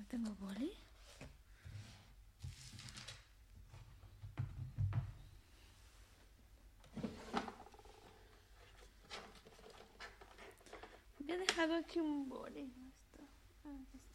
[0.00, 0.72] no tengo boli.
[11.20, 12.72] Había dejado aquí un boli.
[12.76, 13.22] ¿no está?
[13.64, 14.10] Ah, aquí está.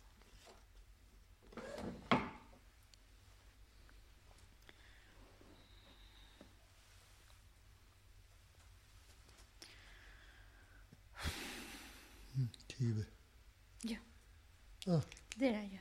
[12.67, 13.05] TV.
[13.83, 13.97] Yo.
[14.87, 15.01] Ah,
[15.37, 15.79] Dira yo.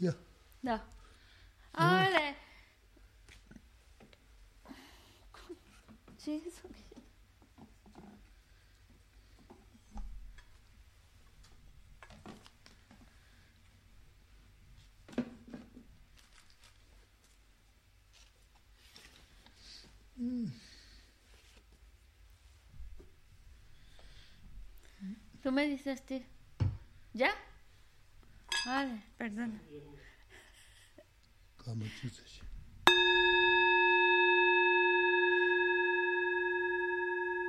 [0.00, 0.16] ja.
[0.62, 0.82] No.
[1.78, 2.36] ¡Ole!
[6.18, 6.86] Sí, eso que-
[25.42, 26.22] Tú me dices, tío.
[27.12, 27.30] ¿Ya?
[28.66, 29.02] Vale,
[32.00, 32.40] chusashi.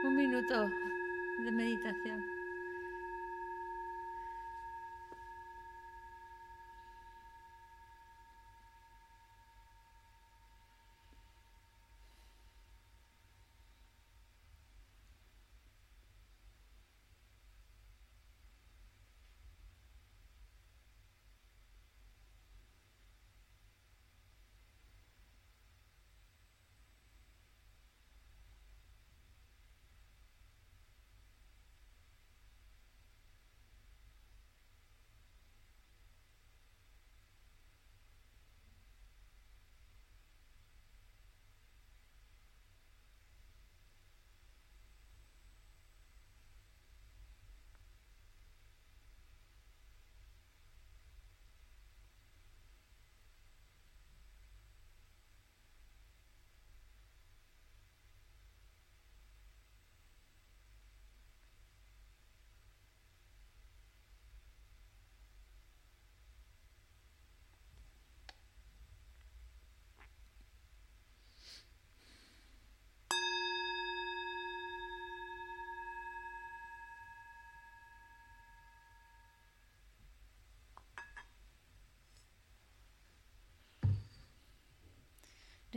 [0.04, 0.70] Un minuto
[1.44, 2.37] de meditación.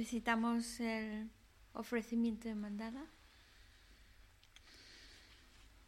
[0.00, 1.28] Recitamos el
[1.74, 3.04] ofrecimiento de mandala.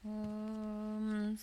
[0.05, 1.35] Om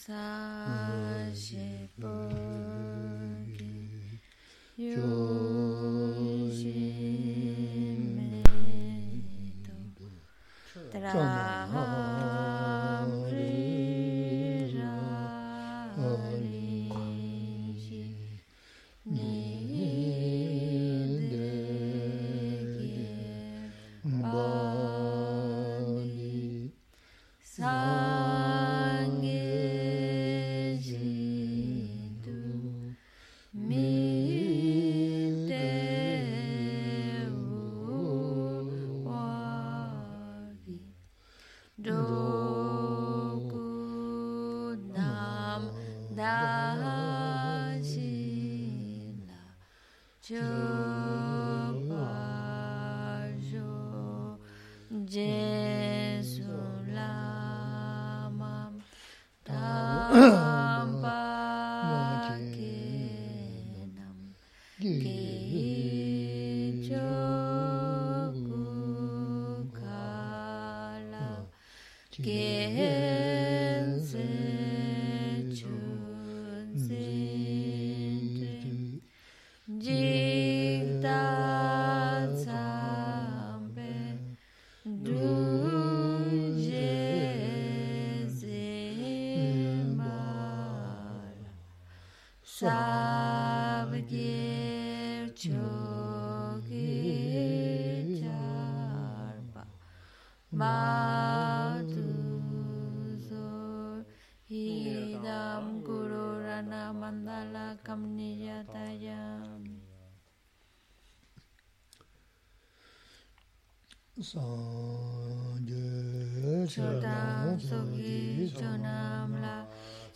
[118.09, 119.55] ki chonamla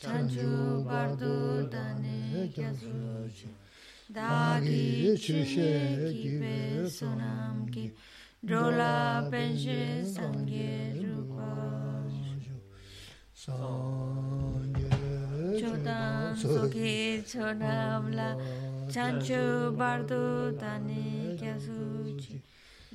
[0.01, 0.49] chanchu
[0.87, 1.33] bardu
[1.73, 3.49] dani gyazuchi
[4.17, 5.71] dagi chushe
[6.19, 7.85] kibe sonam ki
[8.47, 8.93] drola
[9.31, 9.81] penche
[10.13, 11.51] sangye rupa
[13.43, 14.89] sangye
[15.59, 16.97] chodam soki
[17.31, 18.29] chonamla
[18.93, 19.43] chanchu
[19.79, 20.23] bardu
[20.61, 22.41] dani gyazuchi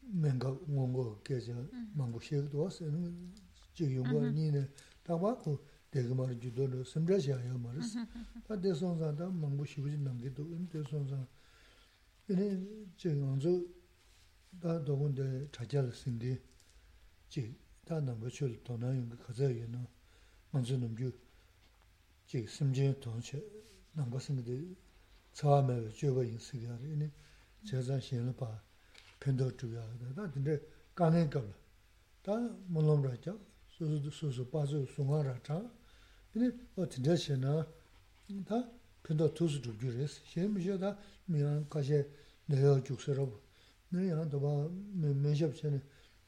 [0.00, 1.54] 맹가 뭔고 계저
[1.94, 3.34] 망고 시에도 왔어는
[3.74, 4.68] 저 연구원이네
[5.04, 7.98] 다바고 대그만 주도로 심자시아요 말스
[8.46, 11.26] 다 대선사다 망고 시부지 남게도 대선사
[12.30, 12.60] 얘네
[12.96, 13.48] 지금 저
[14.60, 16.40] 다도군데 자자를 쓴데
[17.28, 19.86] 지 다는 거출 도나는 거 가져야는
[20.50, 21.12] 먼저 넘주
[22.26, 23.42] 지 심지에 동체
[23.92, 24.74] 남거 쓴데
[25.32, 27.10] 처음에 저거 인식이 아니네
[27.64, 28.62] 제가 신을 봐
[29.20, 29.80] 편도 주야
[30.14, 30.60] 다 근데
[30.94, 31.42] 가는 거
[32.22, 33.40] 다, 물론 그렇죠.
[33.68, 35.64] 수수 수수 빠져 송하라 자.
[36.32, 37.66] 근데 어 진짜 신나
[38.46, 38.68] 다
[39.02, 40.20] 편도 투수 주주레스.
[40.24, 42.04] 신미셔다 미안 가시
[42.46, 43.40] 내가 죽서라고.
[43.90, 45.80] 내가 도바 매매접전에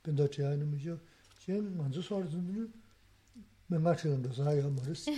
[0.03, 0.99] 편도 제하는 미셔.
[1.39, 2.73] 신 먼저 소리 듣는
[3.67, 5.11] 맨마치는 거 사야 말스.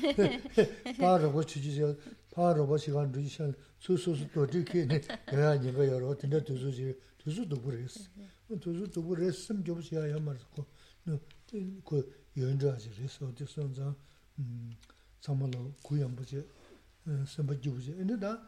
[0.99, 1.97] 바로 고 주지죠.
[2.33, 8.01] 바로 고 시간 주시선 수수수 또 이렇게 내가 이거 여러 근데 투수지 투수도 그랬어.
[8.61, 10.67] 투수도 그랬음 좀 시야야 말고.
[11.85, 13.95] 그 연주하지 그래서 어디 선자
[15.20, 16.44] samalo kuyambuchi,
[17.26, 17.92] sambajibuchi.
[17.92, 18.42] Inde da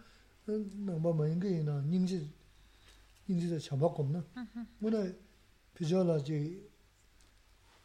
[0.85, 2.27] nangba mayingayi na nyingzi,
[3.27, 4.23] nyingzi da chabakumna.
[4.81, 5.13] Muna
[5.73, 6.57] pijala ji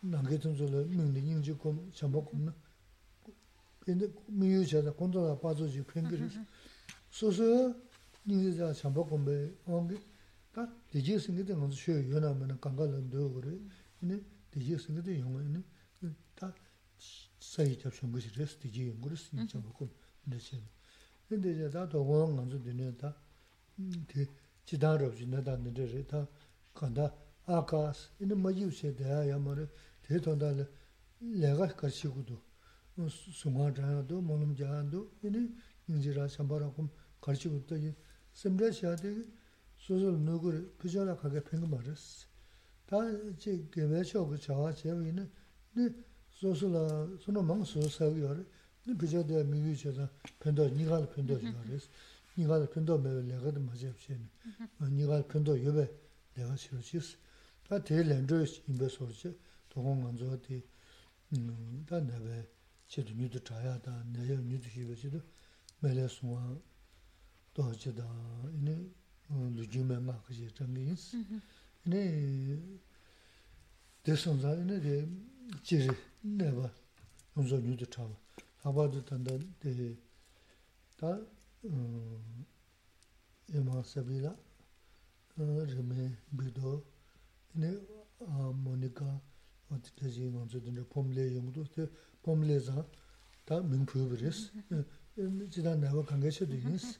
[0.03, 2.53] nangay tunzula mingdi nyingzi kum chabakumna.
[3.87, 6.39] Inde miyu chada kondola pazo ji pengiris.
[7.11, 7.75] Soso
[8.27, 9.99] nyingzi da chabakumbe ongi,
[10.55, 13.58] da deji singi da nganzu shuyo yonamana kanga landoyo gore.
[14.03, 15.63] Inde deji singi da yunga, inde
[16.37, 16.53] da
[17.55, 19.89] sayi tab shungushi resi tiji yunguri siyi chabu kum
[20.27, 20.56] nirisi.
[21.31, 23.15] Nde je da dogo nganzu dine da
[24.08, 24.29] ti
[24.65, 26.27] chidan rabzi nada nire re da
[26.73, 27.15] kanda
[27.46, 29.69] akas ina maji ushe daya ya mara
[30.03, 30.53] te tonda
[31.20, 32.41] lega karshi kudu
[33.32, 35.39] sunga dhaya do, monum jaya do ina
[35.89, 37.94] ingzi ra shambara kum karshi kudu taji
[38.32, 39.27] semra shaade
[39.77, 42.27] sozol nuguri pijala kage pengi marisi.
[42.87, 42.99] Da
[43.39, 45.29] che gewe chogu chawa chewa ina
[46.42, 47.69] 아카스 이는 마주세 대야 말에 대통달 내가 가시고도 수마자도 몸자도 이니 인지라 삼바라고 가르치고 또
[47.69, 47.69] sembrashade 소설 누구를 그저라 가게 팽거 말았어.
[47.69, 48.45] 다 이제 개매셔 그 자와 제위는 네 소설라 손어 망소 사기요.
[48.86, 50.09] 네 그저대 미유셔서
[50.40, 51.90] 편도 니가 편도 이거랬어.
[52.38, 54.18] 니가 편도 매를 내가도 맞아 없이.
[54.81, 55.92] 니가 편도 옆에
[56.36, 57.18] 내가 싫어지스.
[57.68, 59.38] 다 대련저 인베 소리지.
[59.69, 60.64] 동공간조한테
[61.33, 62.44] 음, 다 내가
[62.88, 64.04] 제도 뉴도 자야다.
[64.12, 65.21] 내가 뉴도 시버지도
[65.81, 66.57] 매래 송아
[67.54, 68.04] 도저다
[68.54, 68.90] 이네
[69.30, 71.18] 루지메 마크지 장기스
[71.86, 72.59] 이네
[74.04, 75.07] 대선자 이네
[75.63, 75.91] chiri
[76.24, 76.70] neba
[77.36, 78.17] yunzo nyudu chawa.
[78.65, 79.96] Abadu tanda dehi
[80.96, 81.20] ta
[81.63, 82.44] um,
[83.55, 84.36] ima sabila
[85.39, 86.84] uh, rime bido
[87.55, 87.79] ine
[88.65, 89.20] monika
[89.70, 91.89] oti taji nganzo dinde pomle yungdu te
[92.22, 92.86] pomle za
[93.44, 94.51] ta mingpuyo biris.
[94.51, 94.67] Chida
[95.17, 95.67] mm-hmm.
[95.67, 96.98] uh, um, neba kange shido yins.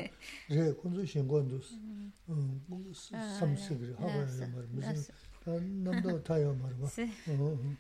[0.49, 1.59] 제 군주 신권도
[2.27, 2.91] 어
[3.39, 6.85] 삼식을 하고 말 무슨 남도 타요 말 봐.
[6.85, 7.75] 어.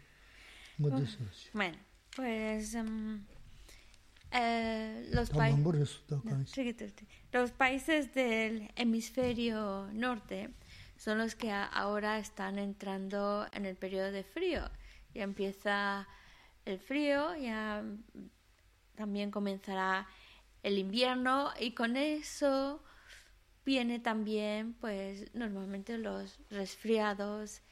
[0.77, 1.17] 뭐 됐어.
[1.53, 1.77] Bueno,
[2.15, 3.25] pues um,
[4.31, 6.05] eh, los, 다 países 넘버렸어.
[6.07, 6.21] 다
[7.33, 10.49] los países del hemisferio norte
[10.97, 14.69] son los que a- ahora están entrando en el periodo de frío.
[15.13, 16.07] Ya empieza
[16.64, 17.84] el frío, ya
[18.94, 20.06] también comenzará
[20.62, 22.82] el invierno y con eso
[23.64, 27.62] viene también pues normalmente los resfriados,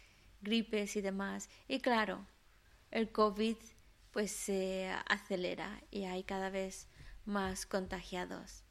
[0.40, 1.48] gripes y demás.
[1.68, 2.26] Y claro,
[2.90, 3.56] el COVID
[4.10, 6.88] pues se acelera y hay cada vez
[7.24, 8.62] más contagiados.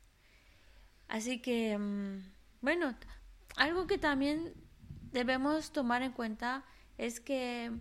[1.08, 2.96] Así que, mm, bueno,
[3.58, 4.54] algo que también
[5.12, 6.64] debemos tomar en cuenta
[6.98, 7.72] es que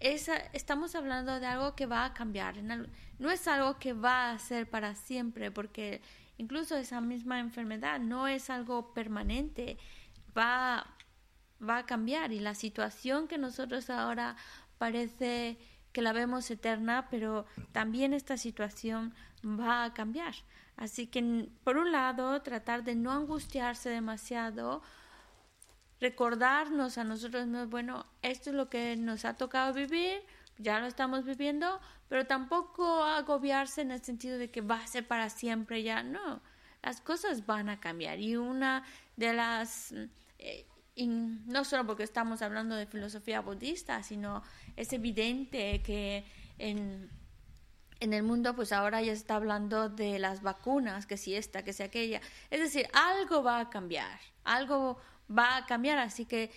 [0.00, 4.68] estamos hablando de algo que va a cambiar, no es algo que va a ser
[4.68, 6.00] para siempre, porque
[6.38, 9.78] incluso esa misma enfermedad no es algo permanente,
[10.36, 10.86] va,
[11.66, 14.36] va a cambiar y la situación que nosotros ahora
[14.78, 15.58] parece
[15.92, 20.34] que la vemos eterna, pero también esta situación va a cambiar.
[20.76, 24.82] Así que, por un lado, tratar de no angustiarse demasiado,
[26.00, 30.20] recordarnos a nosotros mismos, bueno, esto es lo que nos ha tocado vivir,
[30.58, 35.06] ya lo estamos viviendo, pero tampoco agobiarse en el sentido de que va a ser
[35.06, 36.40] para siempre, ya no,
[36.82, 38.84] las cosas van a cambiar y una
[39.16, 39.92] de las,
[40.38, 44.42] eh, no solo porque estamos hablando de filosofía budista, sino
[44.76, 46.24] es evidente que
[46.58, 47.10] en,
[48.00, 51.72] en el mundo pues ahora ya está hablando de las vacunas, que si esta, que
[51.72, 52.20] si aquella.
[52.50, 54.98] Es decir, algo va a cambiar, algo
[55.30, 56.50] va a cambiar, así que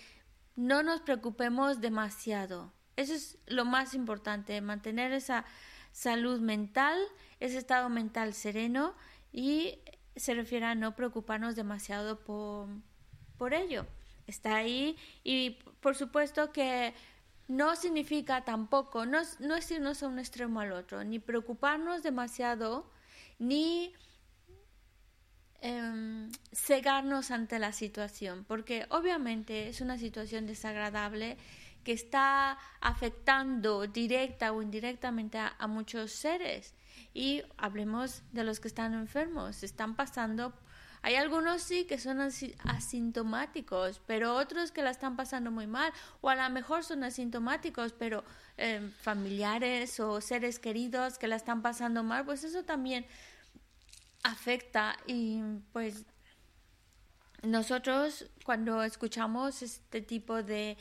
[0.56, 2.72] no nos preocupemos demasiado.
[2.96, 5.44] Eso es lo más importante, mantener esa
[5.92, 6.98] salud mental,
[7.40, 8.94] ese estado mental sereno
[9.32, 9.78] y
[10.16, 12.68] se refiere a no preocuparnos demasiado por,
[13.38, 13.86] por ello.
[14.26, 16.94] Está ahí y por supuesto que
[17.48, 22.88] no significa tampoco, no, no es irnos a un extremo al otro, ni preocuparnos demasiado,
[23.38, 23.92] ni
[25.60, 31.36] em, cegarnos ante la situación, porque obviamente es una situación desagradable
[31.84, 36.74] que está afectando directa o indirectamente a, a muchos seres.
[37.14, 40.52] Y hablemos de los que están enfermos, están pasando
[41.02, 45.92] hay algunos sí que son asi- asintomáticos, pero otros que la están pasando muy mal,
[46.20, 48.22] o a lo mejor son asintomáticos, pero
[48.58, 53.06] eh, familiares o seres queridos que la están pasando mal, pues eso también
[54.22, 55.40] afecta y
[55.72, 56.04] pues
[57.42, 60.76] nosotros cuando escuchamos este tipo de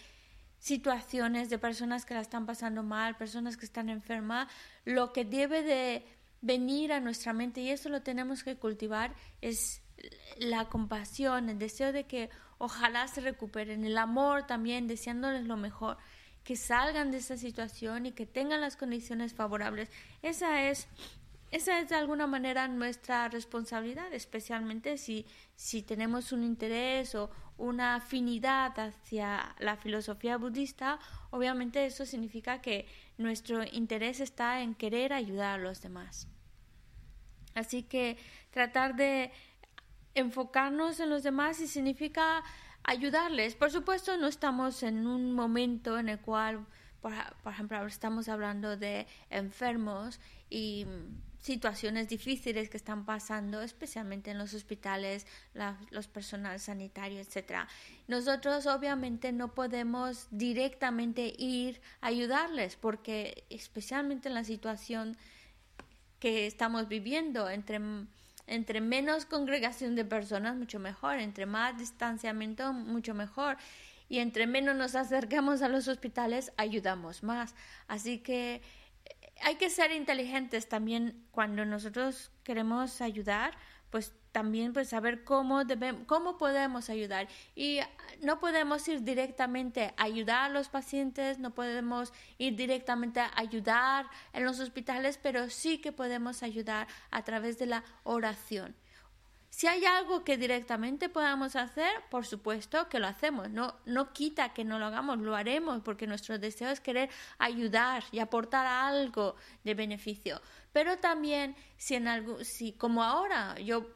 [0.59, 4.49] situaciones de personas que la están pasando mal, personas que están enfermas,
[4.83, 6.05] lo que debe de
[6.41, 9.81] venir a nuestra mente y eso lo tenemos que cultivar es
[10.37, 15.97] la compasión, el deseo de que ojalá se recuperen, el amor también, deseándoles lo mejor,
[16.43, 19.89] que salgan de esa situación y que tengan las condiciones favorables.
[20.21, 20.87] Esa es
[21.51, 25.25] esa es de alguna manera nuestra responsabilidad, especialmente si,
[25.55, 30.99] si tenemos un interés o una afinidad hacia la filosofía budista,
[31.31, 32.87] obviamente eso significa que
[33.17, 36.27] nuestro interés está en querer ayudar a los demás.
[37.55, 38.17] Así que
[38.51, 39.31] tratar de
[40.13, 42.43] enfocarnos en los demás y significa
[42.83, 43.55] ayudarles.
[43.55, 46.65] Por supuesto, no estamos en un momento en el cual,
[47.01, 47.13] por,
[47.43, 50.85] por ejemplo, ahora estamos hablando de enfermos y
[51.49, 55.25] situaciones difíciles que están pasando, especialmente en los hospitales,
[55.89, 57.67] los personal sanitario, etcétera.
[58.07, 65.17] Nosotros obviamente no podemos directamente ir a ayudarles porque especialmente en la situación
[66.19, 73.57] que estamos viviendo entre menos congregación de personas mucho mejor, entre más distanciamiento mucho mejor
[74.07, 77.55] y entre menos nos acercamos a los hospitales ayudamos más.
[77.87, 78.61] Así que
[79.41, 83.57] hay que ser inteligentes también cuando nosotros queremos ayudar,
[83.89, 87.79] pues también pues saber cómo debemos, cómo podemos ayudar y
[88.21, 94.05] no podemos ir directamente a ayudar a los pacientes, no podemos ir directamente a ayudar
[94.33, 98.75] en los hospitales, pero sí que podemos ayudar a través de la oración.
[99.49, 103.49] Si hay algo que directamente podamos hacer, por supuesto que lo hacemos.
[103.49, 108.03] No, no quita que no lo hagamos, lo haremos porque nuestro deseo es querer ayudar
[108.11, 110.41] y aportar algo de beneficio.
[110.71, 113.87] Pero también, si en algo, si como ahora yo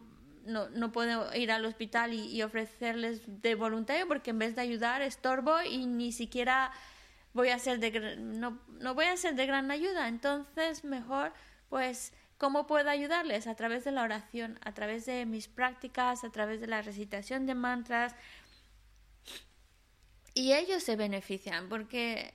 [0.45, 4.61] no, no puedo ir al hospital y, y ofrecerles de voluntario porque en vez de
[4.61, 6.71] ayudar estorbo y ni siquiera
[7.33, 10.07] voy a ser de, no, no voy a ser de gran ayuda.
[10.07, 11.33] Entonces, mejor,
[11.69, 13.47] pues, ¿cómo puedo ayudarles?
[13.47, 17.45] A través de la oración, a través de mis prácticas, a través de la recitación
[17.45, 18.17] de mantras.
[20.33, 22.33] Y ellos se benefician porque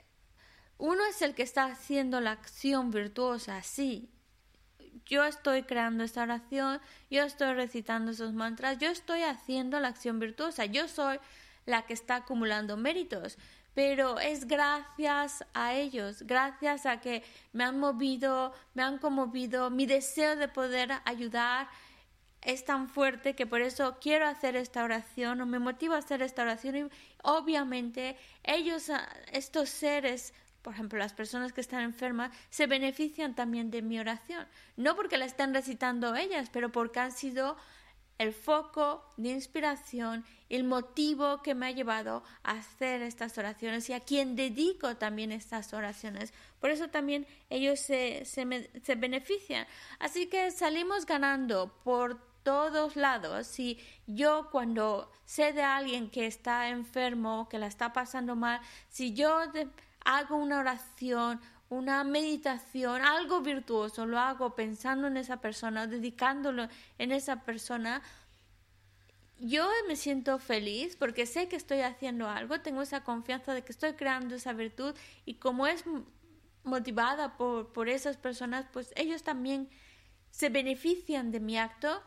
[0.78, 4.08] uno es el que está haciendo la acción virtuosa, sí.
[5.04, 10.18] Yo estoy creando esta oración, yo estoy recitando esos mantras, yo estoy haciendo la acción
[10.20, 11.18] virtuosa, yo soy
[11.66, 13.36] la que está acumulando méritos
[13.78, 19.86] pero es gracias a ellos, gracias a que me han movido, me han conmovido, mi
[19.86, 21.68] deseo de poder ayudar
[22.42, 26.22] es tan fuerte que por eso quiero hacer esta oración o me motiva a hacer
[26.22, 26.90] esta oración y
[27.22, 33.70] obviamente ellos, ah, estos seres, por ejemplo, las personas que están enfermas, se benefician también
[33.70, 34.44] de mi oración.
[34.76, 37.56] No porque la están recitando ellas, pero porque han sido
[38.18, 43.92] el foco de inspiración, el motivo que me ha llevado a hacer estas oraciones y
[43.92, 46.32] a quien dedico también estas oraciones.
[46.60, 49.66] Por eso también ellos se, se, benefician.
[50.00, 53.46] Así que salimos ganando por todos lados.
[53.46, 59.14] Si yo cuando sé de alguien que está enfermo, que la está pasando mal, si
[59.14, 59.42] yo
[60.04, 67.12] hago una oración, una meditación, algo virtuoso, lo hago pensando en esa persona, dedicándolo en
[67.12, 68.02] esa persona,
[69.40, 73.72] yo me siento feliz porque sé que estoy haciendo algo, tengo esa confianza de que
[73.72, 74.94] estoy creando esa virtud
[75.24, 75.84] y como es
[76.64, 79.68] motivada por, por esas personas, pues ellos también
[80.30, 82.02] se benefician de mi acto.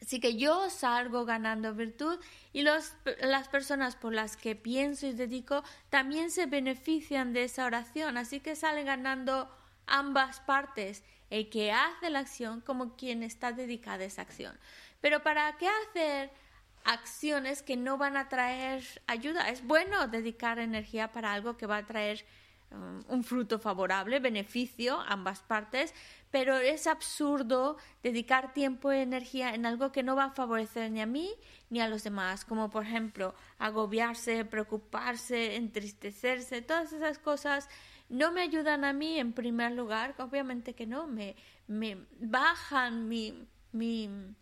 [0.00, 2.18] Así que yo salgo ganando virtud
[2.52, 7.66] y los, las personas por las que pienso y dedico también se benefician de esa
[7.66, 8.16] oración.
[8.16, 9.50] Así que salen ganando
[9.86, 14.58] ambas partes, el que hace la acción como quien está dedicado a esa acción.
[15.00, 16.30] Pero ¿para qué hacer
[16.84, 19.48] acciones que no van a traer ayuda?
[19.48, 22.24] Es bueno dedicar energía para algo que va a traer
[22.70, 25.94] um, un fruto favorable, beneficio ambas partes,
[26.30, 31.00] pero es absurdo dedicar tiempo y energía en algo que no va a favorecer ni
[31.00, 31.30] a mí
[31.70, 37.68] ni a los demás, como por ejemplo agobiarse, preocuparse, entristecerse, todas esas cosas
[38.08, 43.46] no me ayudan a mí en primer lugar, obviamente que no, me, me bajan mi,
[43.72, 44.34] mi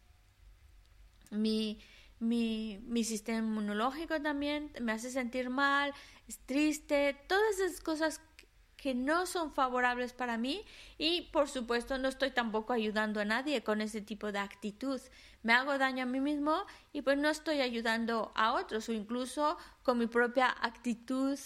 [1.30, 1.78] mi,
[2.18, 5.92] mi, mi sistema inmunológico también me hace sentir mal,
[6.28, 8.20] es triste, todas esas cosas
[8.76, 10.64] que no son favorables para mí
[10.98, 15.00] y por supuesto no estoy tampoco ayudando a nadie con ese tipo de actitud.
[15.42, 19.56] Me hago daño a mí mismo y pues no estoy ayudando a otros o incluso
[19.82, 21.38] con mi propia actitud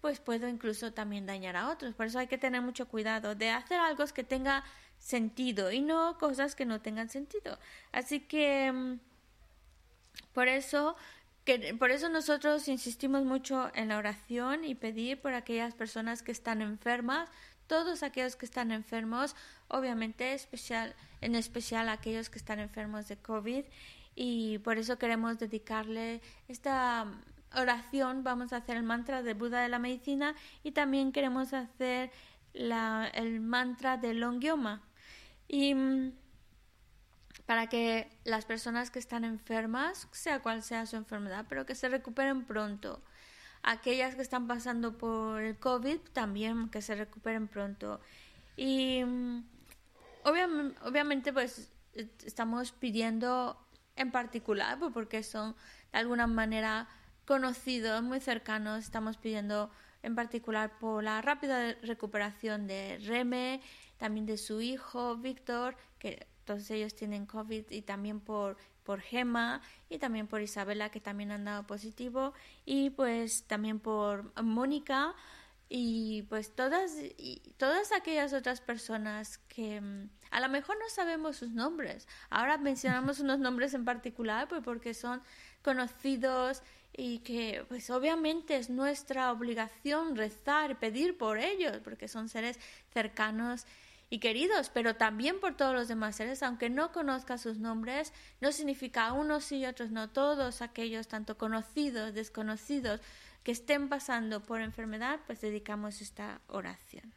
[0.00, 1.94] pues puedo incluso también dañar a otros.
[1.94, 4.64] Por eso hay que tener mucho cuidado de hacer algo que tenga
[4.96, 7.58] sentido y no cosas que no tengan sentido.
[7.92, 8.98] Así que mm,
[10.32, 10.96] por eso
[11.44, 16.32] que por eso nosotros insistimos mucho en la oración y pedir por aquellas personas que
[16.32, 17.30] están enfermas,
[17.66, 19.34] todos aquellos que están enfermos,
[19.68, 23.64] obviamente especial en especial aquellos que están enfermos de COVID
[24.14, 27.06] y por eso queremos dedicarle esta
[27.56, 32.10] oración, vamos a hacer el mantra de Buda de la medicina y también queremos hacer
[32.52, 34.82] la, el mantra de Longyoma.
[35.46, 36.12] Y mm,
[37.48, 41.88] para que las personas que están enfermas, sea cual sea su enfermedad, pero que se
[41.88, 43.02] recuperen pronto.
[43.62, 48.02] Aquellas que están pasando por el COVID también que se recuperen pronto.
[48.54, 49.44] Y mm,
[50.84, 51.72] obviamente, pues
[52.26, 53.58] estamos pidiendo
[53.96, 55.56] en particular, pues, porque son
[55.90, 56.86] de alguna manera
[57.24, 59.70] conocidos, muy cercanos, estamos pidiendo
[60.02, 63.62] en particular por la rápida recuperación de Reme,
[63.96, 69.60] también de su hijo Víctor, que todos ellos tienen COVID, y también por, por Gema
[69.90, 72.32] y también por Isabela, que también han dado positivo,
[72.64, 75.14] y pues también por Mónica.
[75.70, 81.36] Y pues todas y todas aquellas otras personas que mm, a lo mejor no sabemos
[81.36, 82.08] sus nombres.
[82.30, 85.20] Ahora mencionamos unos nombres en particular pues porque son
[85.60, 86.62] conocidos
[86.96, 92.58] y que pues obviamente es nuestra obligación rezar pedir por ellos porque son seres
[92.94, 93.66] cercanos
[94.10, 98.52] y queridos, pero también por todos los demás seres, aunque no conozca sus nombres, no
[98.52, 103.00] significa unos y otros no, todos aquellos, tanto conocidos, desconocidos,
[103.42, 107.12] que estén pasando por enfermedad, pues dedicamos esta oración.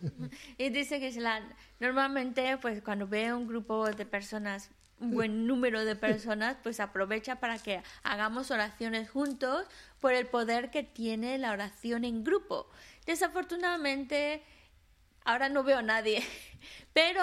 [0.58, 1.12] Y dice que
[1.80, 4.70] normalmente pues cuando ve un grupo de personas
[5.02, 9.66] un buen número de personas, pues aprovecha para que hagamos oraciones juntos
[10.00, 12.68] por el poder que tiene la oración en grupo.
[13.04, 14.44] Desafortunadamente,
[15.24, 16.22] ahora no veo a nadie,
[16.92, 17.20] pero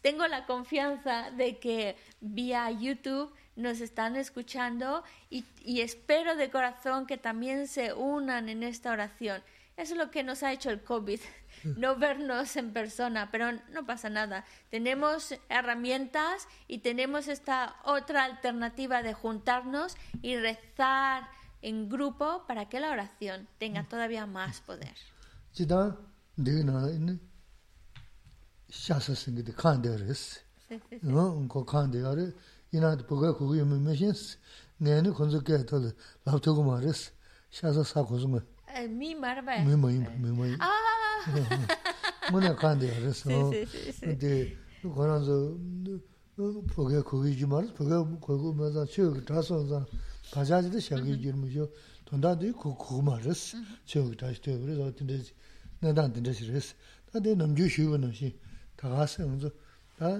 [0.00, 7.06] tengo la confianza de que vía YouTube nos están escuchando y, y, espero de corazón
[7.06, 9.42] que también se unan en esta oración.
[9.76, 11.20] Eso es lo que nos ha hecho el COVID,
[11.76, 14.44] no vernos en persona, pero no pasa nada.
[14.70, 21.28] Tenemos herramientas y tenemos esta otra alternativa de juntarnos y rezar
[21.62, 24.94] en grupo para que la oración tenga todavía más poder.
[32.72, 34.12] 이나도 보고 그거 유명신
[34.78, 35.92] 내는 건설계 털
[36.24, 37.12] 라프토고 말스
[37.50, 38.38] 샤서 사고즈마
[38.88, 40.70] 미 말바 미 뭐이 미 뭐이 아
[42.30, 43.28] 뭐냐 간데 그래서
[44.00, 45.58] 근데 그거라서
[46.74, 49.84] 보게 거기 좀 말스 보게 거기 뭐서 쭉 다서서
[50.32, 51.66] 바자지도 샤기 주면요
[52.04, 55.20] 돈다도 그 그거 말스 쭉 다시 돼 그래서 근데
[55.80, 56.76] 내단 된다 싫으스
[57.12, 58.38] 다들 넘주 쉬우는 시
[58.76, 59.24] 다가서
[59.99, 60.19] 자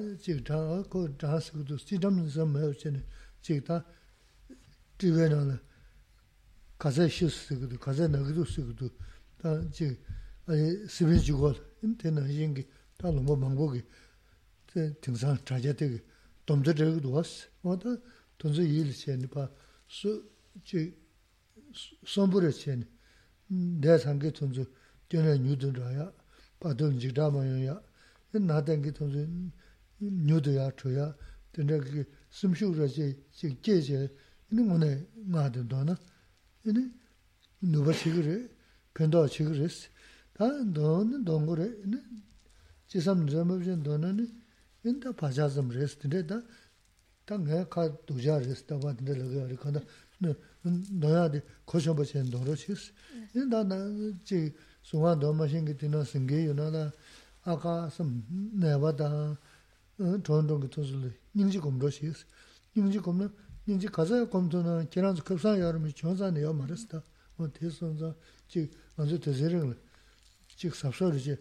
[7.08, 8.90] 쉬스도 가자 나기도 쓰고도
[9.38, 10.00] 다 이제
[10.46, 13.82] 아니 스비지고 인테나 인기 다 너무 방법이
[14.72, 16.04] 제 등산 자제되게
[16.46, 18.00] domzirayagdo was, wada
[18.38, 19.50] donzo yili chayani pa
[19.88, 20.30] su
[20.64, 20.96] chi
[22.04, 22.88] sombura chayani
[23.48, 24.66] daya sangi donzo
[25.10, 26.14] dyana nyudan raya,
[26.60, 27.82] pa don jigdama ya,
[28.32, 29.28] nadangi donzo
[30.01, 31.15] nyodo ya cho ya,
[31.53, 34.15] tanda ki simshuk ra che, che che che,
[34.49, 35.99] ini ngone nga dendo na,
[36.63, 36.93] ini
[37.59, 38.49] nubar chiga re,
[38.93, 39.69] pendawa chiga re,
[40.33, 41.99] ta don dongo re, ini
[42.87, 44.27] chisam nirama jen dona ni,
[44.83, 46.43] ini ta pachasam re, tanda ta,
[47.25, 49.85] ta nga ka duja re, tawa tanda laga re, kanda,
[50.63, 52.93] noya di koshamba chen dongo chis,
[53.35, 53.77] ini ta na,
[54.25, 56.93] chi sunga doma shingi tina singi yu na la,
[57.43, 59.39] aka sam naiwa ta,
[60.23, 62.13] 조원동기 도술이 닝지 검로시
[62.75, 63.31] 닝지 검나
[63.67, 67.03] 닝지 가자 검도나 계란 급상 여름이 전산이요 말했다.
[67.37, 68.15] 뭐 대선자
[68.49, 69.79] 즉 먼저 대세를
[70.57, 71.37] 즉 삽서르지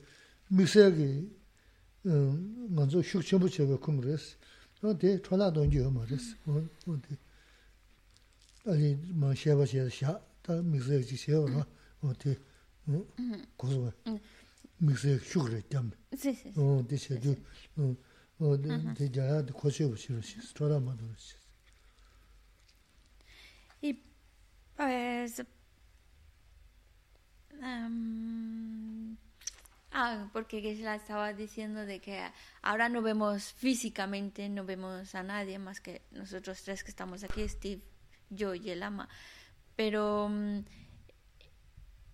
[0.49, 1.31] 믹서기
[2.05, 4.37] 음 먼저 슉첨부 제가 검레스
[4.81, 6.35] 근데 전화도 이제 말했어.
[6.83, 7.17] 근데
[8.65, 11.65] 아니 뭐 샤바시야 샤다 믹서기 샤와
[12.01, 12.37] 어때
[13.55, 13.91] 고소
[14.79, 15.91] 믹서기 슉을 했담
[16.57, 17.35] 어 대체 그
[23.81, 24.01] Y
[24.75, 25.43] pues...
[27.61, 29.17] Um,
[29.91, 32.23] Ah, porque Gesla estaba diciendo de que
[32.61, 37.47] ahora no vemos físicamente, no vemos a nadie más que nosotros tres que estamos aquí,
[37.49, 37.81] Steve,
[38.29, 39.09] yo y el ama.
[39.75, 40.29] Pero,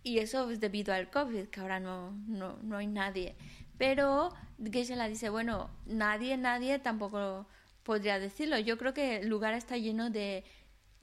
[0.04, 3.36] y eso es debido al COVID, que ahora no, no, no hay nadie.
[3.78, 4.34] Pero
[4.72, 7.46] Gesla dice, bueno, nadie, nadie tampoco
[7.84, 8.58] podría decirlo.
[8.60, 10.44] Yo creo que el lugar está lleno de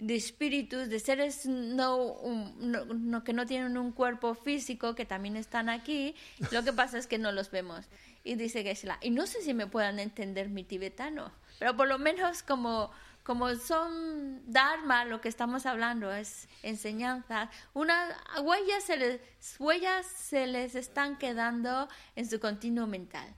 [0.03, 2.17] de espíritus, de seres no,
[2.59, 6.17] no, no, que no tienen un cuerpo físico, que también están aquí,
[6.51, 7.87] lo que pasa es que no los vemos.
[8.25, 11.31] Y dice Geshe-la, y no sé si me puedan entender mi tibetano,
[11.61, 12.91] pero por lo menos como,
[13.23, 19.21] como son Dharma, lo que estamos hablando es enseñanza, unas huellas se les,
[19.59, 23.35] huellas se les están quedando en su continuo mental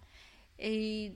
[0.57, 1.15] y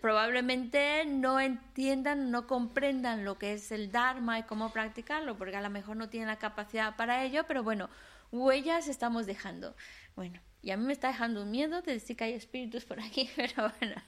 [0.00, 5.62] probablemente no entiendan, no comprendan lo que es el Dharma y cómo practicarlo, porque a
[5.62, 7.88] lo mejor no tienen la capacidad para ello, pero bueno,
[8.32, 9.76] huellas estamos dejando.
[10.16, 13.00] Bueno, y a mí me está dejando un miedo de decir que hay espíritus por
[13.00, 14.00] aquí, pero bueno.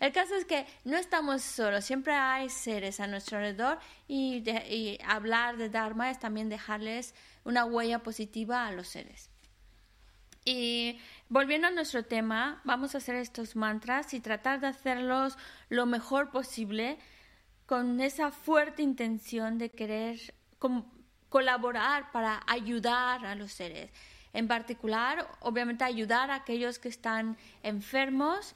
[0.00, 4.98] El caso es que no estamos solos, siempre hay seres a nuestro alrededor y, y
[5.06, 9.30] hablar de Dharma es también dejarles una huella positiva a los seres.
[10.44, 15.86] Y volviendo a nuestro tema, vamos a hacer estos mantras y tratar de hacerlos lo
[15.86, 16.98] mejor posible
[17.66, 20.34] con esa fuerte intención de querer
[21.28, 23.90] colaborar para ayudar a los seres.
[24.32, 28.54] En particular, obviamente, ayudar a aquellos que están enfermos,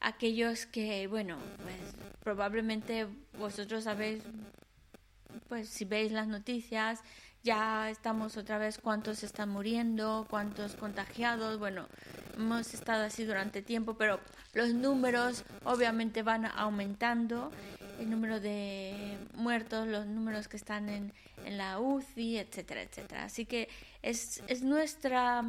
[0.00, 1.76] aquellos que, bueno, pues
[2.22, 3.06] probablemente
[3.38, 4.22] vosotros sabéis,
[5.48, 7.00] pues si veis las noticias,
[7.42, 11.88] ya estamos otra vez cuántos están muriendo, cuántos contagiados, bueno,
[12.36, 14.20] hemos estado así durante tiempo, pero
[14.54, 17.50] los números obviamente van aumentando,
[17.98, 21.12] el número de muertos, los números que están en,
[21.44, 23.24] en la UCI, etcétera, etcétera.
[23.24, 23.68] Así que
[24.02, 25.44] es, es nuestra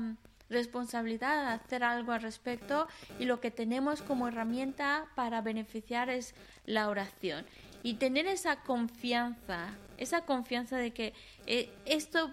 [0.49, 2.87] responsabilidad hacer algo al respecto
[3.19, 6.33] y lo que tenemos como herramienta para beneficiar es
[6.65, 7.45] la oración.
[7.81, 11.13] y tener esa confianza, esa confianza de que
[11.45, 12.29] eh, esto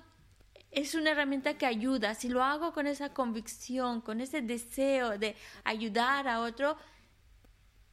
[0.73, 2.15] es una herramienta que ayuda.
[2.15, 6.77] Si lo hago con esa convicción, con ese deseo de ayudar a otro,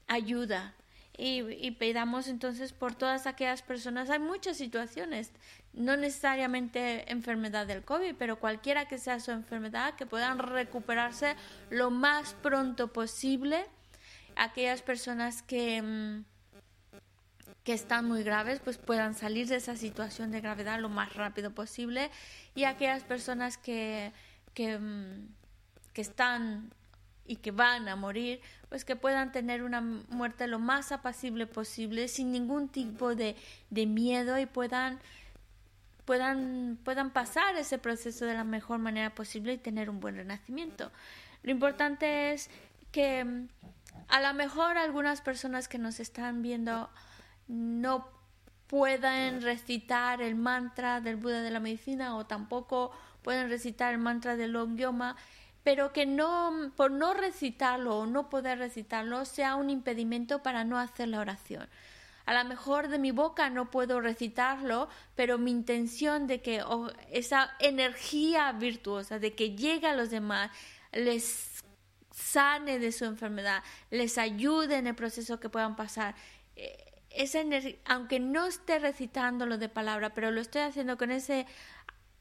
[0.07, 0.73] ayuda.
[1.15, 4.09] Y, y pedamos entonces por todas aquellas personas.
[4.09, 5.31] Hay muchas situaciones,
[5.73, 11.35] no necesariamente enfermedad del COVID, pero cualquiera que sea su enfermedad, que puedan recuperarse
[11.69, 13.65] lo más pronto posible.
[14.35, 16.25] Aquellas personas que, mm,
[17.63, 21.51] que están muy graves, pues puedan salir de esa situación de gravedad lo más rápido
[21.51, 22.11] posible.
[22.55, 24.11] Y aquellas personas que,
[24.53, 25.27] que, mm,
[25.93, 26.71] que están
[27.25, 32.07] y que van a morir, pues que puedan tener una muerte lo más apacible posible,
[32.07, 33.35] sin ningún tipo de,
[33.69, 34.99] de miedo y puedan,
[36.05, 40.91] puedan, puedan pasar ese proceso de la mejor manera posible y tener un buen renacimiento.
[41.43, 42.49] Lo importante es
[42.91, 43.47] que mm,
[44.07, 46.89] a lo mejor algunas personas que nos están viendo
[47.47, 48.07] no
[48.67, 54.35] puedan recitar el mantra del Buda de la medicina o tampoco pueden recitar el mantra
[54.35, 55.15] del Longyoma
[55.63, 60.77] pero que no, por no recitarlo o no poder recitarlo, sea un impedimento para no
[60.77, 61.67] hacer la oración.
[62.25, 66.63] A lo mejor de mi boca no puedo recitarlo, pero mi intención de que
[67.11, 70.49] esa energía virtuosa, de que llegue a los demás,
[70.93, 71.61] les
[72.11, 76.15] sane de su enfermedad, les ayude en el proceso que puedan pasar.
[76.55, 76.77] Eh,
[77.09, 77.39] esa
[77.85, 81.45] aunque no esté recitándolo de palabra, pero lo estoy haciendo con ese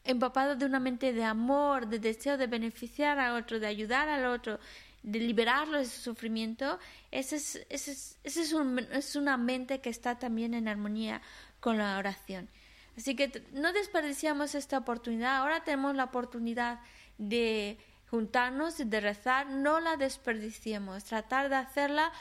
[0.05, 4.27] empapado de una mente de amor, de deseo de beneficiar a otro, de ayudar al
[4.27, 4.59] otro,
[5.03, 6.79] de liberarlo de su sufrimiento,
[7.11, 11.23] esa es, es, es, un, es una mente que está también en armonía
[11.61, 12.49] con la oración.
[12.97, 15.37] Así que no desperdiciamos esta oportunidad.
[15.37, 16.81] Ahora tenemos la oportunidad
[17.19, 17.79] de
[18.11, 22.13] juntarnos, y de rezar, no la desperdiciemos, tratar de hacerla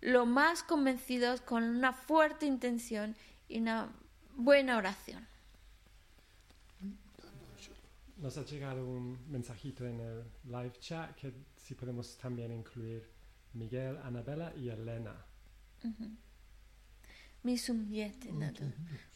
[0.00, 3.16] lo más convencidos con una fuerte intención
[3.48, 3.88] y una
[4.36, 5.26] buena oración.
[8.16, 11.30] nos ha llegado un mensajito en el live chat que
[11.64, 13.08] si podemos también incluir
[13.54, 15.16] Miguel, Anabela y Elena.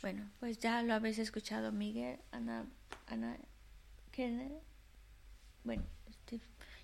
[0.00, 2.66] Bueno, pues ya lo habéis escuchado, Miguel, Ana,
[3.06, 3.36] Ana,
[5.62, 6.40] bueno, este,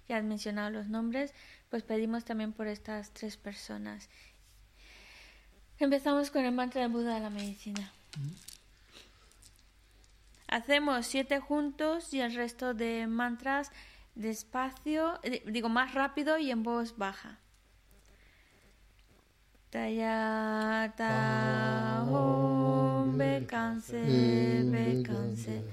[0.09, 1.33] ya has mencionado los nombres,
[1.70, 4.09] pues pedimos también por estas tres personas.
[5.79, 7.90] Empezamos con el mantra de Buda de la medicina.
[10.46, 13.72] Hacemos siete juntos y el resto de mantras
[14.14, 17.38] despacio, digo más rápido y en voz baja.
[19.70, 21.11] Tayata
[22.09, 24.05] Om Bekanse
[24.70, 25.64] Bekanse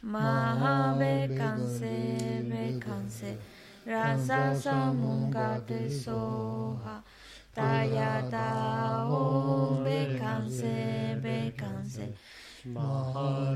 [0.00, 3.38] Maha Bekanse Bekanse
[3.84, 7.04] Rasa Samungate Soha
[7.52, 12.14] Tayata Om Bekanse Bekanse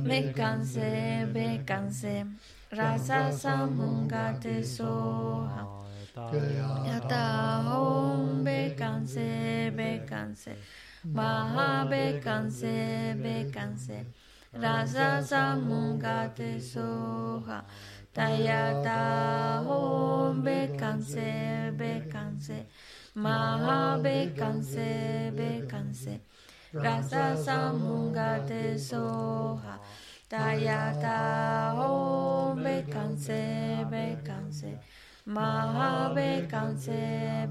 [0.05, 2.27] Bekanse, bekanse,
[2.77, 5.63] rasa samungate soha.
[6.87, 10.55] Yata om bekanse, bekanse,
[11.05, 14.05] maha bekanse, bekanse,
[14.53, 17.63] rasa samungate soha.
[18.15, 22.67] Tayata om bekanse, bekanse,
[23.15, 26.21] maha bekanse, bekanse.
[26.75, 29.79] rasa samungate soha
[30.35, 31.19] tayata
[31.79, 33.43] om bekanse.
[33.91, 34.79] Bekanse
[35.27, 37.03] maha bekanse.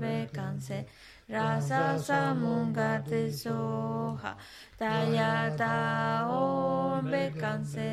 [0.02, 0.86] Bekanse
[1.30, 4.34] rasa samungate soha
[4.80, 7.92] tayata om bekanse.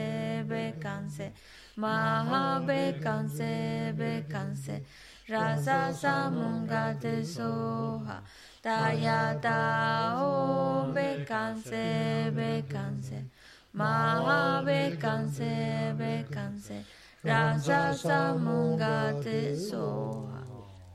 [0.50, 1.30] Bekanse
[1.76, 3.94] maha bekanse.
[3.96, 4.82] Bekanse
[5.28, 8.18] rasa samungate soha
[8.62, 13.24] Tayata Om Bekanse Bekanse
[13.72, 16.84] Ma ave canse be canse
[17.22, 20.42] raza za mungatesoa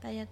[0.02, 0.26] taia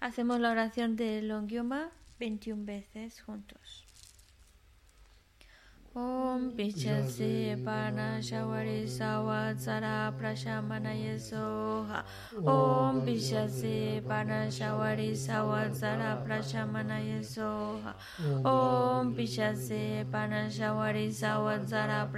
[0.00, 3.85] Hacemos la oración de Longyoma 21 veces juntos.
[5.96, 12.04] Om Pichasi Panashawari Sawatsara Prashamanaya Soha
[12.36, 17.94] Om Pichasi Panashawari Sawatsara Prashamanaya Soha
[18.44, 22.12] Om Pichasi Panashawari Sawatsara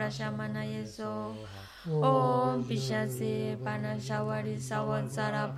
[1.86, 5.54] Om Pichasi Panashawari Sawatsara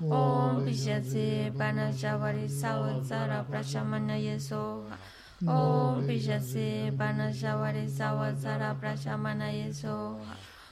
[0.00, 3.46] Om Pichasi Panashawari Sawatsara
[5.44, 10.18] Om Vijase Panashavare Savasara Prashamanayeso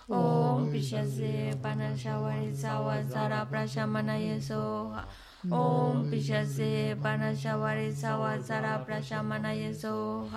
[0.08, 5.04] Om Vijase Panashavare Savasara Prashamanayeso
[5.50, 10.30] Om Vijase Panashavare Savasara Prashamanayeso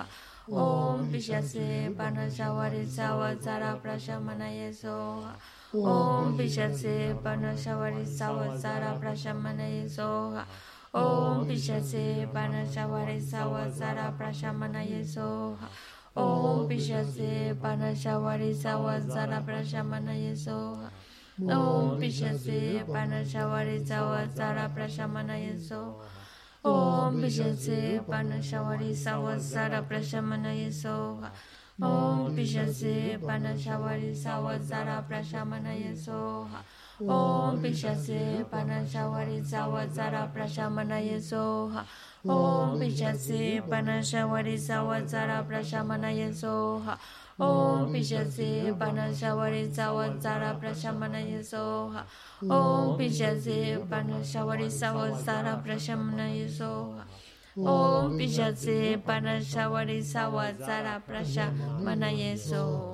[0.46, 5.24] Om Vijase Panashavare Savasara Prashamanayeso
[5.72, 10.44] Om Vijase Panashavare Savasara Prashamanayeso Om
[10.98, 15.28] ॐ पिशसे पानशावारे सावा सारा प्राशामना येसो
[16.22, 17.32] ॐ पिशसे
[17.62, 20.58] पानशावारे सावा सारा प्राशामना येसो
[21.56, 25.82] ॐ पिशसे पानशावारे सावा सारा प्राशामना येसो
[26.72, 30.98] ॐ पिशसे पानशावारे सावा सारा प्राशामना येसो
[31.86, 34.98] ॐ पिशसे पानशावारे सावा सारा
[37.02, 41.84] ॐ पिशसे पनशवरी संवत्सर प्रशमनय सोहा.
[42.26, 46.96] ॐ पिशसे पनशवरी संवत्सर प्रशमनय सोहा.
[47.40, 52.02] ॐ पिशसे पनशवरी संवत्सर प्रशमनय सोहा.
[52.42, 57.04] ॐ पिशसे पनशवरी संवत्सर प्रशमनय सोहा.
[57.58, 62.87] ॐ पिशसे पनशवरी संवत्सर प्रशमनय Soha.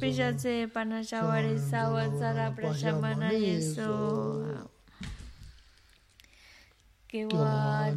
[0.00, 4.66] Pijaze Panashawari Sawazara Prashamana Yeso
[7.08, 7.92] Kiwa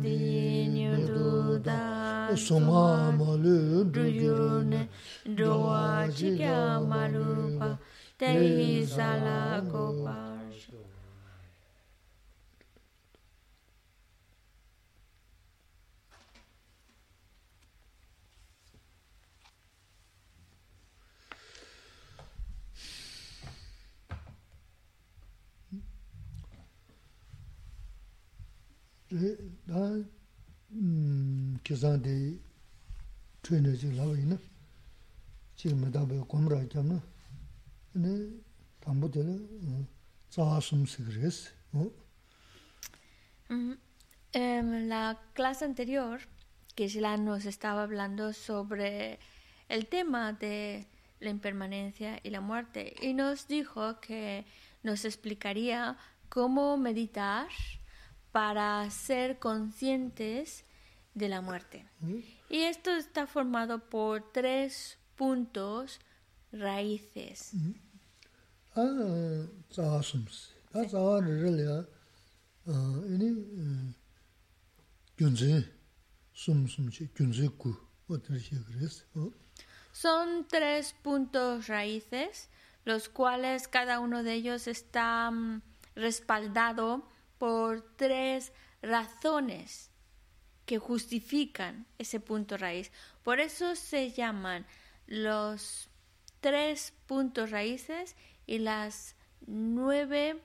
[5.36, 6.10] Dua
[8.20, 9.62] Tehi Sala
[29.67, 29.75] 다
[30.71, 32.38] 음, 계산대
[33.43, 34.38] 트레이너지 라위나.
[35.57, 37.03] 지금 다be 고무라 있잖아.
[37.93, 38.31] 네.
[38.81, 39.49] 담보들
[40.31, 41.51] 자숨스 그랬어.
[41.73, 41.91] 어?
[43.51, 43.79] Ujú.
[44.35, 46.21] En la clase anterior,
[46.77, 49.19] Gisela nos estaba hablando sobre
[49.69, 50.87] el tema de
[51.20, 54.45] la impermanencia y la muerte y nos dijo que
[54.83, 55.97] nos explicaría
[56.29, 57.49] cómo meditar
[58.34, 60.66] para ser conscientes
[61.14, 61.86] de la muerte.
[62.50, 66.00] Y esto está formado por tres puntos
[66.52, 67.52] raíces.
[79.92, 82.50] Son tres puntos raíces,
[82.84, 85.62] los cuales cada uno de ellos está mm,
[85.94, 87.08] respaldado
[87.38, 89.90] por tres razones
[90.66, 92.92] que justifican ese punto raíz.
[93.24, 94.66] Por eso se llaman
[95.08, 95.90] los
[96.40, 98.16] tres puntos raíces
[98.46, 99.16] y las
[99.48, 100.42] nueve,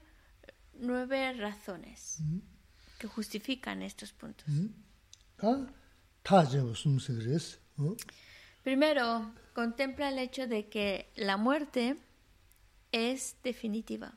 [0.74, 2.18] nueve razones
[2.98, 4.46] que justifican estos puntos.
[8.62, 11.96] Primero, contempla el hecho de que la muerte
[12.92, 14.12] es definitiva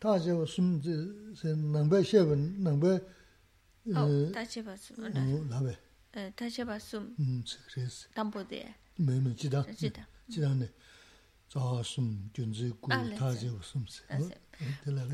[0.00, 2.34] tā cheba sum nāngbē sheba
[4.48, 5.04] cheba sum
[6.48, 7.04] cheba sum
[8.48, 8.60] de
[10.54, 10.68] ne
[11.84, 12.30] sum
[12.80, 12.88] gu
[13.40, 13.86] cheba sum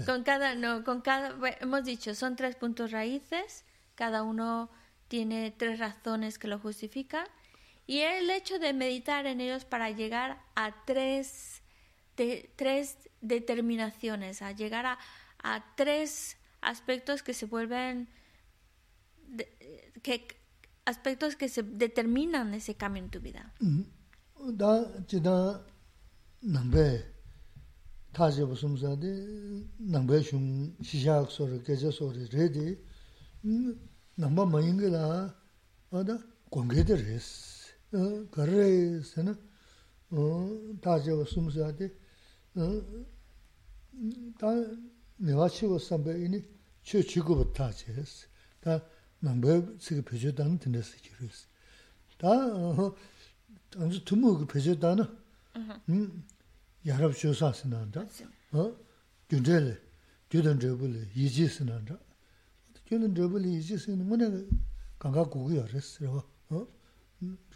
[0.07, 3.65] con cada no con cada hemos dicho son tres puntos raíces.
[3.95, 4.71] Cada uno
[5.09, 7.27] tiene tres razones que lo justifican.
[7.87, 11.63] Y el hecho de meditar en ellos para llegar a tres
[12.17, 14.99] de, tres determinaciones, a llegar a,
[15.43, 18.09] a tres aspectos que se vuelven,
[20.03, 20.27] que,
[20.85, 23.53] aspectos que se determinan ese cambio en tu vida.
[42.56, 44.82] 다 공개들레스 어 그래서는 어 타제 무슨 자데 어다
[45.18, 46.44] 내가 치고 삼배이니
[46.84, 48.28] 최 지구부터 타제스
[48.60, 48.84] 다
[49.20, 51.48] 남배 지금 표제단 드네스 기르스
[52.18, 52.28] 다
[53.78, 55.06] 아주 두모 그 표제단은
[55.90, 56.24] 음
[56.84, 58.08] yarab shusa sinanda,
[59.30, 59.78] gyundele,
[60.30, 62.00] gyudan drabuli yiji sinanda.
[62.86, 64.46] Gyudan drabuli yiji sinanda, ngune
[65.00, 66.24] ganga gugu yaris, rwa,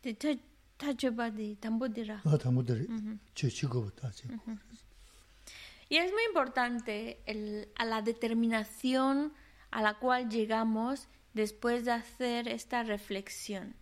[0.00, 0.38] 대체
[0.76, 2.22] 타줘바디 담보디라.
[2.24, 2.84] 아, 담보디라.
[3.34, 4.36] 저 지고 다 제고.
[5.88, 9.34] Y es muy importante el, a la determinación
[9.70, 13.74] a la cual llegamos después de hacer esta reflexión.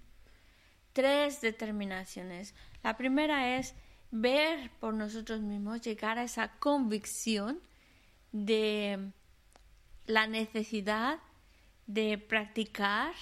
[0.92, 2.54] Tres determinaciones.
[2.82, 3.74] La primera es
[4.10, 7.60] ver por nosotros mismos, llegar a esa convicción
[8.32, 9.12] de
[10.06, 11.20] la necesidad
[11.86, 13.14] de practicar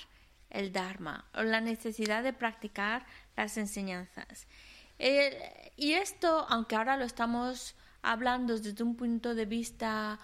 [0.51, 3.05] el Dharma o la necesidad de practicar
[3.36, 4.48] las enseñanzas.
[5.78, 10.20] y esto, aunque ahora lo estamos hablando desde un punto de vista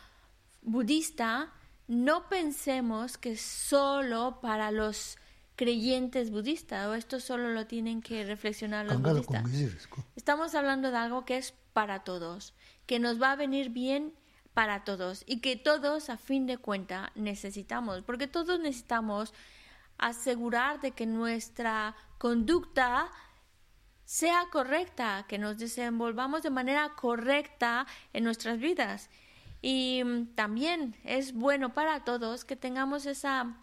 [0.62, 1.52] budista,
[1.88, 5.18] no pensemos que solo para los
[5.56, 9.44] creyentes budistas o esto solo lo tienen que reflexionar los budistas.
[10.16, 12.54] Estamos hablando de algo que es para todos,
[12.86, 14.14] que nos va a venir bien
[14.54, 19.34] para todos y que todos a fin de cuenta necesitamos, porque todos necesitamos
[20.00, 23.10] asegurar de que nuestra conducta
[24.06, 29.10] sea correcta, que nos desenvolvamos de manera correcta en nuestras vidas.
[29.62, 30.04] Y
[30.36, 33.56] también es bueno para todos que tengamos esa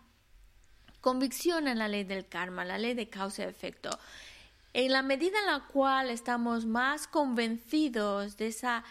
[1.00, 3.90] convicción en la ley del karma, la ley de causa y efecto.
[4.72, 8.84] En la medida en la cual estamos más convencidos de esa,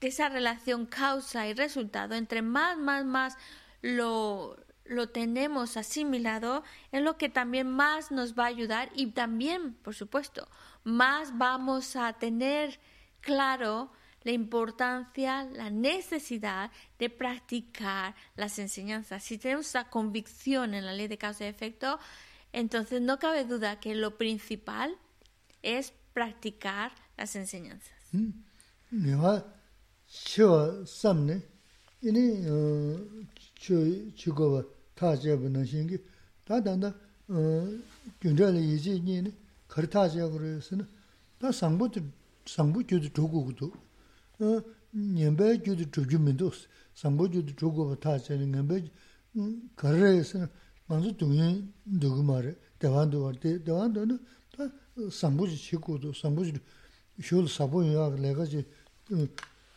[0.00, 3.36] de esa relación causa y resultado, entre más, más, más
[3.82, 4.56] lo,
[4.90, 9.94] lo tenemos asimilado, es lo que también más nos va a ayudar y también, por
[9.94, 10.48] supuesto,
[10.82, 12.80] más vamos a tener
[13.20, 13.92] claro
[14.24, 19.22] la importancia, la necesidad de practicar las enseñanzas.
[19.22, 22.00] Si tenemos esa convicción en la ley de causa y efecto,
[22.52, 24.96] entonces no cabe duda que lo principal
[25.62, 27.94] es practicar las enseñanzas.
[35.00, 35.96] 타제부 능신기
[36.44, 36.94] 다단다
[37.28, 37.34] 어
[38.20, 39.32] 군전의 이지니?는
[39.66, 40.86] 거타제고 그래서는
[41.38, 42.02] 다 상부도
[42.44, 43.72] 상부 교도 조고도
[44.40, 46.52] 어 년배 교도 조주민도
[46.92, 48.84] 상부 교도 조고 타제는 년배
[49.74, 50.46] 거래에서
[50.86, 54.18] 먼저 동의 누구 말에 대화도 할때 대화도는
[54.52, 54.68] 다
[55.10, 56.52] 상부지 치고도 상부지
[57.22, 58.66] 쇼를 사보야 내가지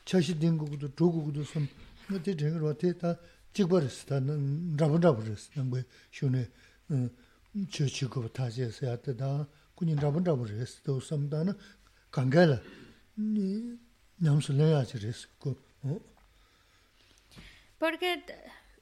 [0.04, 1.66] 차시 된 거고도 조고고도 좀
[2.08, 3.18] 그때 되는 거 같아 다
[3.54, 5.78] 직버스 다 라분라브스 남고
[6.12, 6.50] 쇼네
[7.72, 11.54] 저 지고 다제서 하다다 군인 라분라브스 또 섬다는
[12.12, 12.60] 강가라
[13.18, 13.78] 니
[14.18, 15.56] 남슬래야 지레스 그
[17.80, 18.24] Porque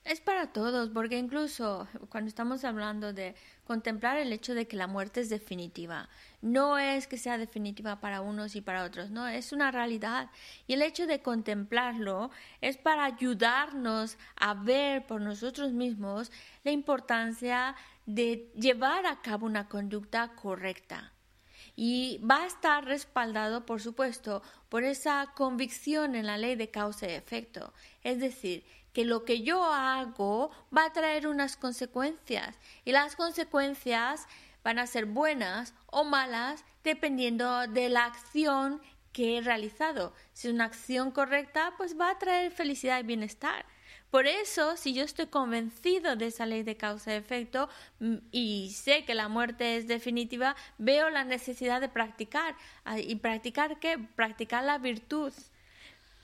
[0.04, 3.36] es para todos, porque incluso cuando estamos hablando de
[3.66, 6.10] contemplar el hecho de que la muerte es definitiva,
[6.42, 10.30] no es que sea definitiva para unos y para otros, no, es una realidad.
[10.68, 12.32] Y el hecho de contemplarlo
[12.62, 16.32] es para ayudarnos a ver por nosotros mismos
[16.64, 17.76] la importancia
[18.06, 21.14] de llevar a cabo una conducta correcta
[21.76, 27.08] y va a estar respaldado, por supuesto, por esa convicción en la ley de causa
[27.08, 27.74] y efecto.
[28.04, 28.64] Es decir,
[28.94, 34.28] que lo que yo hago va a traer unas consecuencias y las consecuencias
[34.64, 38.82] van a ser buenas o malas dependiendo de la acción
[39.12, 40.14] que he realizado.
[40.34, 43.66] Si es una acción correcta, pues va a traer felicidad y bienestar.
[44.10, 47.70] Por eso, si yo estoy convencido de esa ley de causa y efecto
[48.00, 52.56] mm, y sé que la muerte es definitiva, veo la necesidad de practicar.
[52.84, 53.98] Ah, ¿Y practicar qué?
[54.16, 55.34] Practicar la virtud.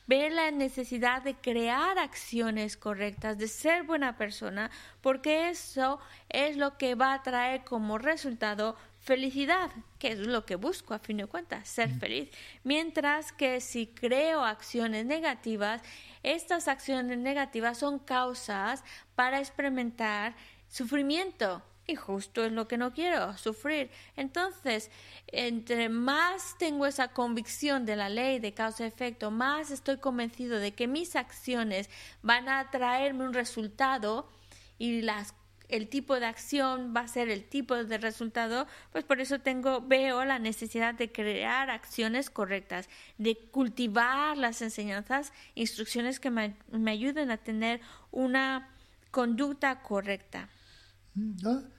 [0.07, 5.99] Ver la necesidad de crear acciones correctas, de ser buena persona, porque eso
[6.29, 10.99] es lo que va a traer como resultado felicidad, que es lo que busco a
[10.99, 12.29] fin de cuentas, ser feliz.
[12.63, 15.81] Mientras que si creo acciones negativas,
[16.23, 18.83] estas acciones negativas son causas
[19.15, 20.35] para experimentar
[20.67, 21.61] sufrimiento.
[21.87, 23.89] Y justo es lo que no quiero, sufrir.
[24.17, 24.91] Entonces,
[25.27, 30.87] entre más tengo esa convicción de la ley de causa-efecto, más estoy convencido de que
[30.87, 31.89] mis acciones
[32.21, 34.29] van a traerme un resultado
[34.77, 35.33] y las
[35.69, 39.81] el tipo de acción va a ser el tipo de resultado, pues por eso tengo,
[39.81, 46.91] veo la necesidad de crear acciones correctas, de cultivar las enseñanzas, instrucciones que me, me
[46.91, 47.81] ayuden a tener
[48.11, 48.69] una
[49.11, 50.47] conducta correcta.
[51.17, 51.76] 공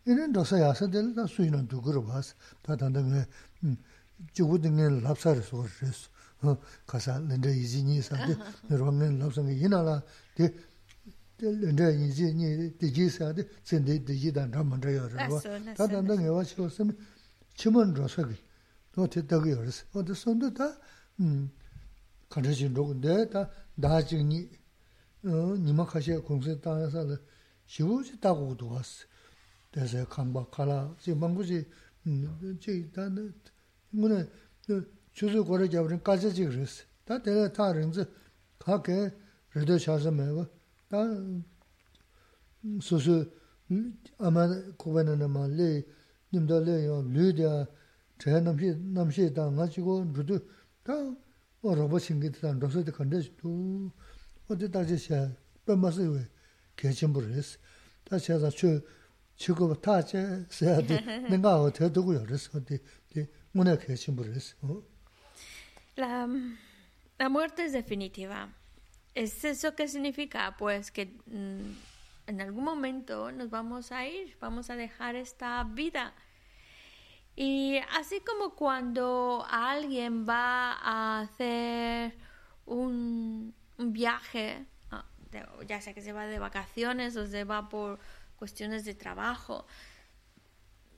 [0.08, 3.04] Yīni rōsā yā sā tē lā tā sūyī nā tū kūrā bā sī, tā tāndā
[3.04, 3.26] ngā
[4.40, 6.56] jīgu tī ngā lāpsā rī sō rī sū,
[6.88, 8.40] kāsā lindā yīzī nī sā tē,
[8.72, 10.00] rā ngā lāpsā ngā yīnā rā,
[10.40, 10.54] tē
[11.40, 15.42] rinzha yinzi, nyi diji saadi, zindi diji dan raman zhayo rwa.
[15.76, 16.94] Tata nda ngewa shiwa sami,
[17.54, 18.38] chiman rosagi,
[18.96, 19.84] noti dagi yorisi.
[19.94, 20.78] Oda sonda ta,
[22.28, 24.50] kancha chin rogde, ta daa jingi,
[25.22, 27.18] nima kashi kongsi tanga saali,
[27.66, 29.06] shivu chi dagu duwasi.
[29.72, 31.66] Desa kamba, kala, si mangu chi,
[32.60, 33.22] chi tanda,
[33.94, 34.28] nguna,
[35.12, 36.84] chuzi gore jabarin kacha chik risi.
[37.04, 38.06] Ta tela ta rinzi,
[38.58, 39.14] kake,
[39.54, 40.50] rido chasa mewa,
[40.89, 40.99] 다
[42.81, 43.25] 소소
[44.19, 45.83] 아마 고베는 말레
[46.33, 47.67] 님들레요 류디아
[48.19, 50.39] 제 남시 남시 다 가지고 누도
[50.83, 50.93] 다
[51.61, 53.91] 뭐로버 신기다 로서도 건데도
[54.49, 55.29] 어디 다지셔
[55.65, 56.29] 뻔마서 왜
[56.77, 57.41] 개침부를
[58.05, 58.81] 다 제가 저
[59.43, 62.81] chigo ta che sea de nenga o te dugu yo res o de
[63.13, 64.55] de una que chimbo res
[65.97, 66.29] la
[67.19, 68.49] la muerte es definitiva
[69.18, 71.72] Es eso que significa pues que mm,
[72.28, 76.14] en algún momento nos vamos a ir vamos a dejar esta vida.
[77.36, 82.14] Y así como cuando alguien va a hacer
[82.66, 85.06] un, un viaje ah,
[85.68, 88.00] ya sea que se va de vacaciones o se va por
[88.36, 89.66] cuestiones de trabajo,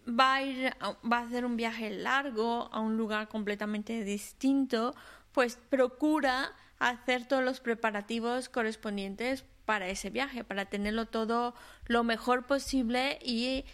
[0.07, 0.73] va a, ir,
[1.09, 4.93] va a hacer un viaje largo a un lugar completamente distinto,
[5.31, 11.53] pues procura hacer todos los preparativos correspondientes para ese viaje, para tenerlo todo
[11.85, 13.65] lo mejor posible y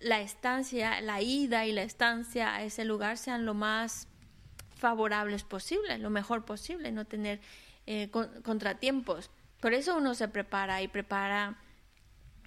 [0.00, 4.08] la estancia, la ida y la estancia a ese lugar sean lo más
[4.76, 7.40] favorables posible, lo mejor posible, no tener
[7.86, 9.30] eh, contratiempos.
[9.60, 11.58] Por eso uno se prepara y prepara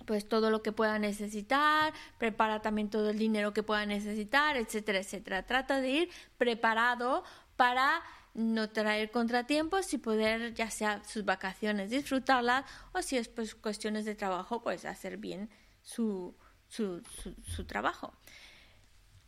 [0.05, 4.99] pues todo lo que pueda necesitar, prepara también todo el dinero que pueda necesitar, etcétera,
[4.99, 5.43] etcétera.
[5.43, 7.23] Trata de ir preparado
[7.55, 8.01] para
[8.39, 14.05] no traer contratiempos y poder ya sea sus vacaciones disfrutarlas o si es pues cuestiones
[14.05, 15.49] de trabajo pues hacer bien
[15.81, 16.35] su,
[16.67, 17.01] su,
[17.43, 18.13] su trabajo.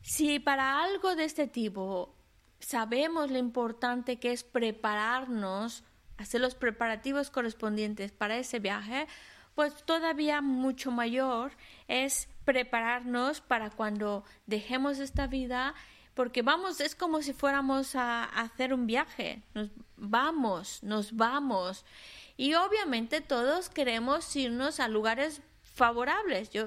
[0.02, 2.16] Si para algo de este tipo
[2.60, 5.84] sabemos lo importante que es prepararnos,
[6.18, 9.08] hacer los preparativos correspondientes para ese viaje,
[9.56, 11.52] pues todavía mucho mayor
[11.88, 15.74] es prepararnos para cuando dejemos esta vida,
[16.14, 21.86] porque vamos, es como si fuéramos a, hacer un viaje, nos vamos, nos vamos.
[22.38, 26.50] Y obviamente todos queremos irnos a lugares favorables.
[26.50, 26.66] Yo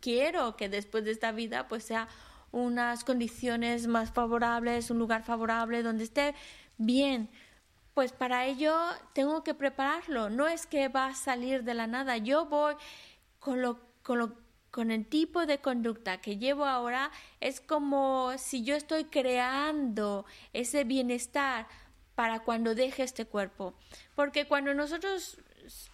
[0.00, 2.08] quiero que después de esta vida pues sea
[2.50, 6.34] unas condiciones más favorables, un lugar favorable donde esté
[6.76, 7.30] bien,
[7.94, 8.76] pues para ello
[9.12, 10.30] tengo que prepararlo.
[10.30, 12.16] No es que va a salir de la nada.
[12.16, 12.74] Yo voy
[13.38, 14.34] con lo, con lo,
[14.72, 20.82] con el tipo de conducta que llevo ahora, es como si yo estoy creando ese
[20.82, 21.68] bienestar
[22.16, 23.74] para cuando deje este cuerpo.
[24.16, 25.38] Porque cuando nosotros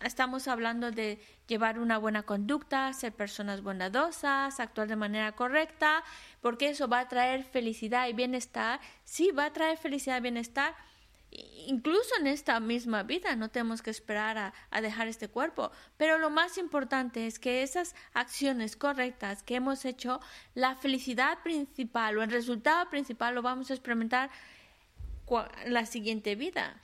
[0.01, 6.05] estamos hablando de llevar una buena conducta, ser personas bondadosas, actuar de manera correcta,
[6.41, 8.81] porque eso va a traer felicidad y bienestar.
[9.05, 10.75] Sí, va a traer felicidad y bienestar,
[11.31, 16.31] incluso en esta misma vida no tenemos que esperar a, dejar este cuerpo, pero lo
[16.31, 20.21] más importante es que esas acciones correctas que hemos hecho,
[20.55, 24.31] la felicidad principal o el resultado principal lo vamos a experimentar
[25.65, 26.81] en la siguiente vida.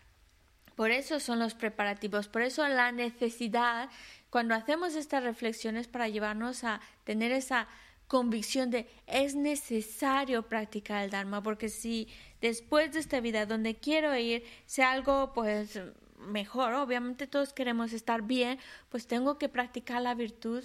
[0.76, 3.88] Por eso son los preparativos, por eso la necesidad,
[4.28, 7.68] cuando hacemos estas reflexiones para llevarnos a tener esa
[8.08, 12.08] convicción de es necesario practicar el Dharma, porque si
[12.44, 15.80] después de esta vida donde quiero ir sea algo pues
[16.28, 18.58] mejor, obviamente todos queremos estar bien,
[18.90, 20.62] pues tengo que practicar la virtud,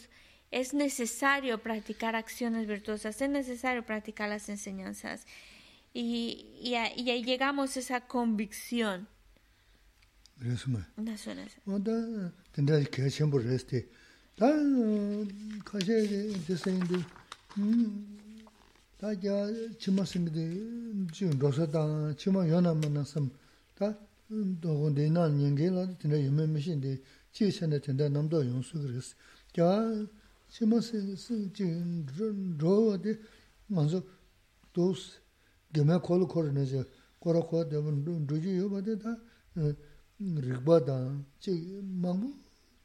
[0.51, 5.25] es necesario practicar acciones virtuosas, es necesario practicar las enseñanzas.
[5.93, 6.71] Y, y,
[7.01, 9.07] y ahí llegamos a esa convicción.
[23.74, 23.96] ta
[24.26, 27.00] dogo di na nyingi la tinda yume mi shin di
[27.30, 29.14] chi chanda tinda namdo yung su kris.
[29.52, 30.08] Kya
[30.48, 31.16] chima singi
[31.52, 32.04] chiyo
[32.56, 33.16] rowa di
[33.66, 34.02] manzo
[34.72, 35.20] dos
[35.70, 36.82] gime kolo koro na zi
[37.18, 39.18] kora kwa dewa nruji yo ba di ta
[40.16, 41.50] rikba dang, chi
[41.82, 42.32] mangbu,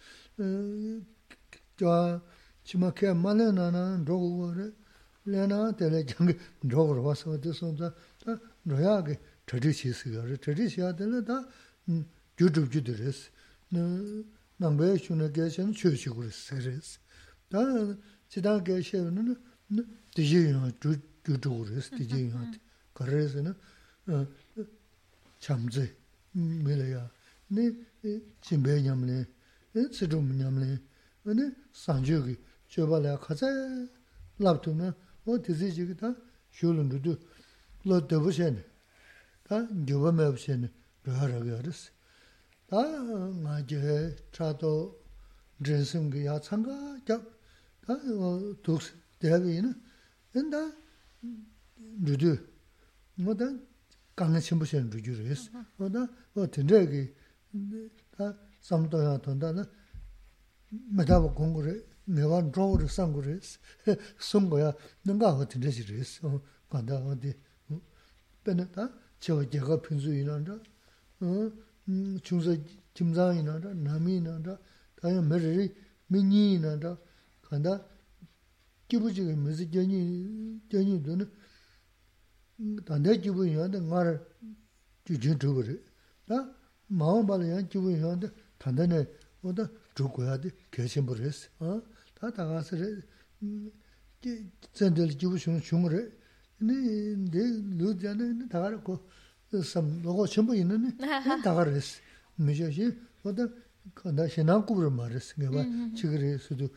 [1.77, 2.21] jwa
[2.63, 4.71] chima kaya male nana roko wara
[5.25, 10.37] lena tele jangi roko rwa sawa de sonza ta roya ge tati shi siga ra
[10.37, 11.45] tati shi ya tele ta
[12.37, 13.29] gyudub gyudu res
[14.57, 16.99] nangbaya shuna kaya shen chio shigu res res
[17.49, 17.59] ta
[18.29, 19.35] chidang kaya shewa nana
[20.15, 20.71] dije yuwa
[21.23, 22.41] gyudu res, dije yuwa
[22.93, 23.55] karres na
[25.39, 25.95] chamze
[26.33, 27.11] mele ya.
[27.49, 27.73] Ne
[28.41, 29.27] jimbe nyamle,
[29.91, 30.79] tsidum nyamle,
[31.25, 33.47] ne sanju ki choba la kaza
[34.37, 34.93] labdu na
[35.25, 36.15] o dizi jigi ta
[36.51, 37.17] shulun dudu
[37.85, 38.63] lo debu shene,
[39.43, 40.69] ta gyuba mebu shene
[41.03, 41.91] ruha raga res.
[42.67, 42.81] Ta
[43.41, 45.01] nga je chato
[45.57, 47.21] drensim ki ya tsanga gyab
[48.62, 49.80] 독스 대비는
[50.32, 50.56] 근데
[52.02, 52.48] 루드
[53.16, 53.44] 뭐다
[54.16, 55.50] 강한 신부신 루드를 했어.
[55.76, 57.14] 뭐다 뭐 된다기
[58.16, 59.64] 다 삼도야 돈다는
[60.68, 63.40] 메다보 공부를 매번 드로우를 산 거를
[64.20, 64.72] 쓴 거야.
[65.02, 66.42] 뭔가 어떤 데지를 했어.
[66.68, 67.34] 간다 어디
[68.44, 68.92] 빼냈다.
[69.20, 70.54] 저 제가 평소이나다.
[70.54, 71.52] 어
[72.22, 72.56] 중서
[72.92, 73.74] 김장이나다.
[73.74, 74.58] 남이나다.
[75.00, 75.74] 다음 메리
[76.08, 76.98] 미니나다.
[77.48, 77.84] 간다
[78.88, 81.30] 기부지가 무슨 전이 전이 되는
[82.84, 84.24] 단대 기부이한테 말
[85.04, 85.80] 주진 주버리
[86.26, 86.54] 다
[86.86, 89.06] 마음 발이야 기부이한테 단대네
[89.40, 96.18] 뭐다 죽어야 돼 계신 버렸어 어다 다가서 그 전들 기부시는 중을
[96.58, 99.06] 네네 루자네 다가고
[99.62, 100.96] 섬 로고 전부 있는
[101.42, 102.00] 다가랬어
[102.36, 103.48] 미저시 뭐다
[103.94, 105.64] 간다 신앙구를 말했어 내가
[105.94, 106.68] 지그리 수도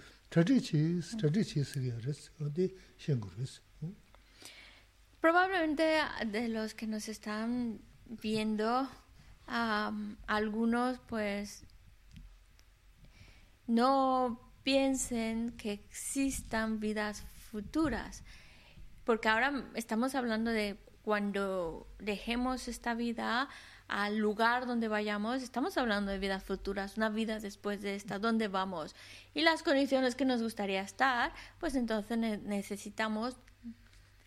[5.20, 8.89] Probablemente de los que nos están viendo,
[9.47, 11.64] algunos pues
[13.66, 18.24] no piensen que existan vidas futuras,
[19.05, 23.51] porque ahora estamos hablando de cuando dejemos esta vida,
[23.93, 28.49] al lugar donde vayamos, estamos hablando de vidas futuras, una vida después de esta, ¿dónde
[28.49, 28.97] vamos?
[29.34, 33.36] Y las condiciones que nos gustaría estar, pues entonces necesitamos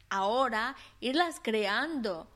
[0.10, 2.30] ahora irlas creando,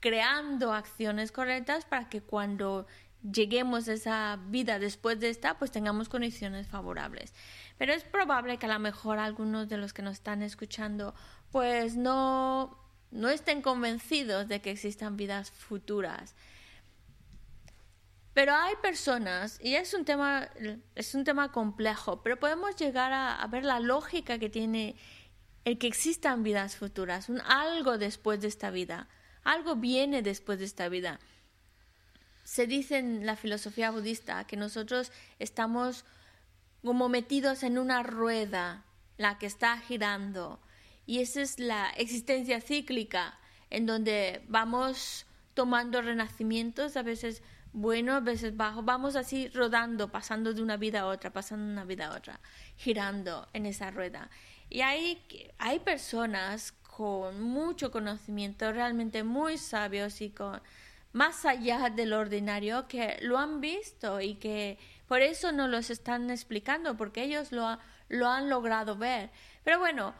[0.00, 2.86] creando acciones correctas para que cuando
[3.22, 7.34] lleguemos a esa vida después de esta, pues tengamos condiciones favorables.
[7.76, 11.14] Pero es probable que a lo mejor algunos de los que nos están escuchando,
[11.50, 12.81] pues no
[13.12, 16.34] no estén convencidos de que existan vidas futuras.
[18.34, 20.48] Pero hay personas, y es un tema,
[20.94, 24.96] es un tema complejo, pero podemos llegar a, ver la lógica que tiene
[25.64, 29.08] el que existan vidas futuras, un algo después de esta vida,
[29.44, 31.20] algo viene después de esta vida.
[32.42, 36.06] Se dice en la filosofía budista que nosotros estamos
[36.82, 38.84] como metidos en una rueda,
[39.18, 40.58] la que está girando,
[41.06, 43.38] y esa es la existencia cíclica,
[43.70, 47.42] en donde vamos tomando renacimientos, a veces
[47.72, 51.72] buenos, a veces bajos, vamos así rodando, pasando de una vida a otra, pasando de
[51.72, 52.40] una vida a otra,
[52.76, 54.30] girando en esa rueda.
[54.68, 55.22] Y hay,
[55.58, 60.60] hay personas con mucho conocimiento, realmente muy sabios y con
[61.12, 64.78] más allá del ordinario, que lo han visto y que
[65.08, 67.78] por eso no los están explicando, porque ellos lo,
[68.08, 69.30] lo han logrado ver.
[69.62, 70.14] Pero bueno,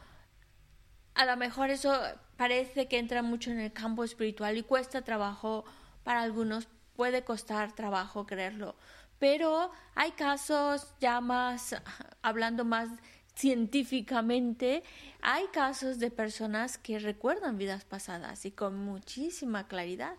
[1.15, 1.93] a lo mejor eso
[2.37, 5.65] parece que entra mucho en el campo espiritual y cuesta trabajo
[6.03, 8.75] para algunos, puede costar trabajo creerlo.
[9.19, 11.75] Pero hay casos ya más,
[12.21, 12.89] hablando más
[13.35, 14.83] científicamente,
[15.21, 20.15] hay casos de personas que recuerdan vidas pasadas y con muchísima claridad.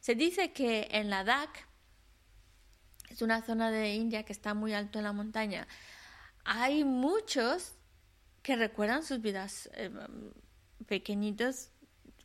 [0.00, 1.66] Se dice que en Ladakh,
[3.10, 5.66] es una zona de India que está muy alto en la montaña,
[6.44, 7.77] hay muchos
[8.48, 9.90] que recuerdan sus vidas eh,
[10.86, 11.68] pequeñitos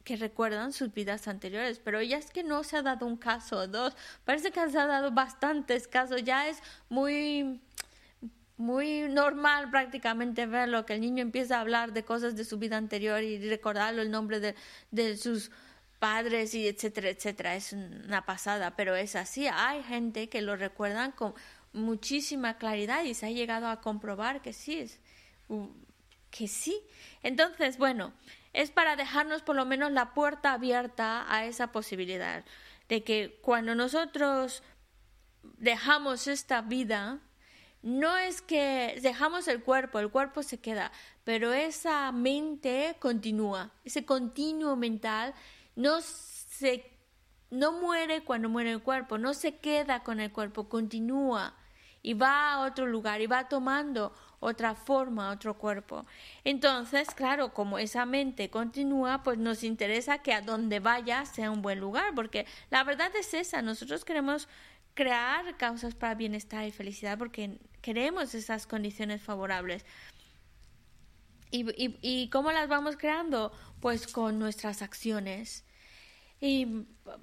[0.05, 3.57] que recuerdan sus vidas anteriores, pero ya es que no se ha dado un caso
[3.57, 3.93] o dos,
[4.23, 7.59] parece que se ha dado bastantes casos, ya es muy
[8.55, 12.77] muy normal prácticamente verlo, que el niño empieza a hablar de cosas de su vida
[12.77, 14.55] anterior y recordarlo el nombre de,
[14.91, 15.51] de sus
[15.99, 17.55] padres y etcétera, etcétera.
[17.57, 19.47] Es una pasada, pero es así.
[19.51, 21.33] Hay gente que lo recuerdan con
[21.73, 25.01] muchísima claridad y se ha llegado a comprobar que sí, es,
[26.33, 26.81] que sí.
[27.21, 28.11] Entonces, bueno,
[28.53, 32.43] es para dejarnos por lo menos la puerta abierta a esa posibilidad
[32.89, 34.63] de que cuando nosotros
[35.43, 37.19] dejamos esta vida,
[37.83, 40.91] no es que dejamos el cuerpo, el cuerpo se queda,
[41.23, 45.33] pero esa mente continúa, ese continuo mental
[45.75, 46.89] no se
[47.51, 51.55] no muere cuando muere el cuerpo, no se queda con el cuerpo, continúa
[52.01, 54.13] y va a otro lugar y va tomando
[54.43, 56.05] otra forma, otro cuerpo.
[56.43, 61.61] Entonces, claro, como esa mente continúa, pues nos interesa que a donde vaya sea un
[61.61, 64.47] buen lugar, porque la verdad es esa, nosotros queremos
[64.93, 69.85] crear causas para bienestar y felicidad porque queremos esas condiciones favorables.
[71.51, 71.65] ¿Y,
[72.01, 73.51] y, cómo las vamos creando?
[73.79, 75.63] Pues con nuestras acciones.
[76.45, 76.65] Y,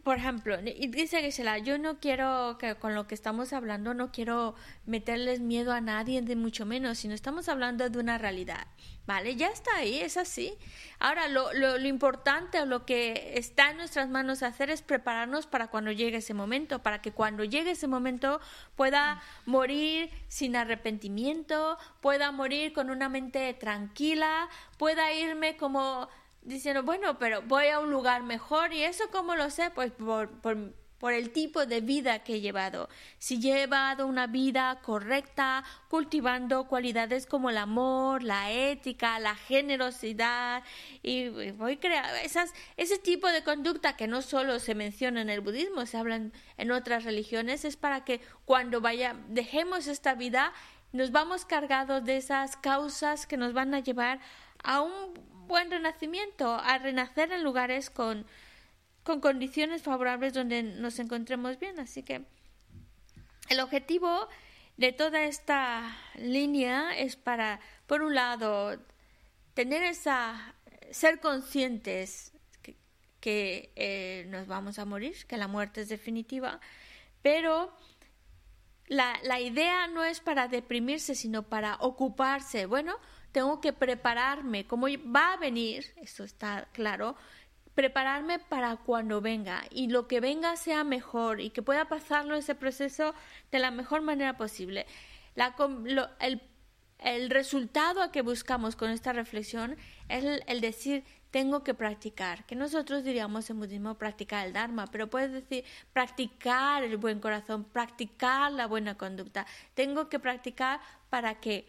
[0.03, 4.55] por ejemplo, dice Gisela, yo no quiero que con lo que estamos hablando, no quiero
[4.87, 8.67] meterles miedo a nadie, de mucho menos, sino estamos hablando de una realidad.
[9.05, 9.37] ¿Vale?
[9.37, 10.57] Ya está ahí, es así.
[11.01, 15.47] Ahora, lo, lo, lo, importante o lo que está en nuestras manos hacer es prepararnos
[15.47, 18.41] para cuando llegue ese momento, para que cuando llegue ese momento
[18.75, 24.49] pueda morir sin arrepentimiento, pueda morir con una mente tranquila,
[24.79, 26.09] pueda irme como
[26.43, 30.31] diciendo, bueno, pero voy a un lugar mejor y eso cómo lo sé, pues por,
[30.41, 30.57] por
[31.01, 32.91] por el tipo de vida que he llevado.
[33.19, 40.63] Si he llevado una vida correcta, cultivando cualidades como el amor, la ética, la generosidad,
[41.03, 45.41] y voy crear esas, ese tipo de conducta que no solo se menciona en el
[45.41, 50.53] budismo, se habla en, otras religiones, es para que cuando vaya, dejemos esta vida,
[50.93, 54.21] nos vamos cargados de esas causas que nos van a llevar
[54.63, 55.15] a un
[55.51, 58.25] buen renacimiento, a renacer en lugares con
[59.03, 61.79] con condiciones favorables donde nos encontremos bien.
[61.81, 62.25] Así que
[63.49, 64.29] el objetivo
[64.77, 68.79] de toda esta línea es para, por un lado,
[69.55, 70.55] tener esa,
[70.91, 72.33] ser conscientes
[73.21, 76.61] que, eh, nos vamos a morir, que la muerte es definitiva,
[77.21, 77.75] pero
[78.87, 82.65] la, la idea no es para deprimirse, sino para ocuparse.
[82.67, 82.97] Bueno,
[83.33, 87.17] tengo que prepararme, como va a venir, eso está claro,
[87.75, 92.55] prepararme para cuando venga y lo que venga sea mejor y que pueda pasarlo ese
[92.55, 93.15] proceso
[93.51, 94.87] de la mejor manera posible.
[96.19, 96.43] El,
[96.99, 99.77] el, resultado que buscamos con esta reflexión
[100.09, 105.09] es el, decir tengo que practicar, que nosotros diríamos en budismo practicar el Dharma, pero
[105.09, 109.47] puedes decir practicar el buen corazón, practicar la buena conducta.
[109.75, 111.67] Tengo que practicar para que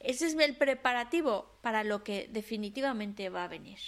[0.00, 3.78] Ese es el preparativo para lo que definitivamente va a venir.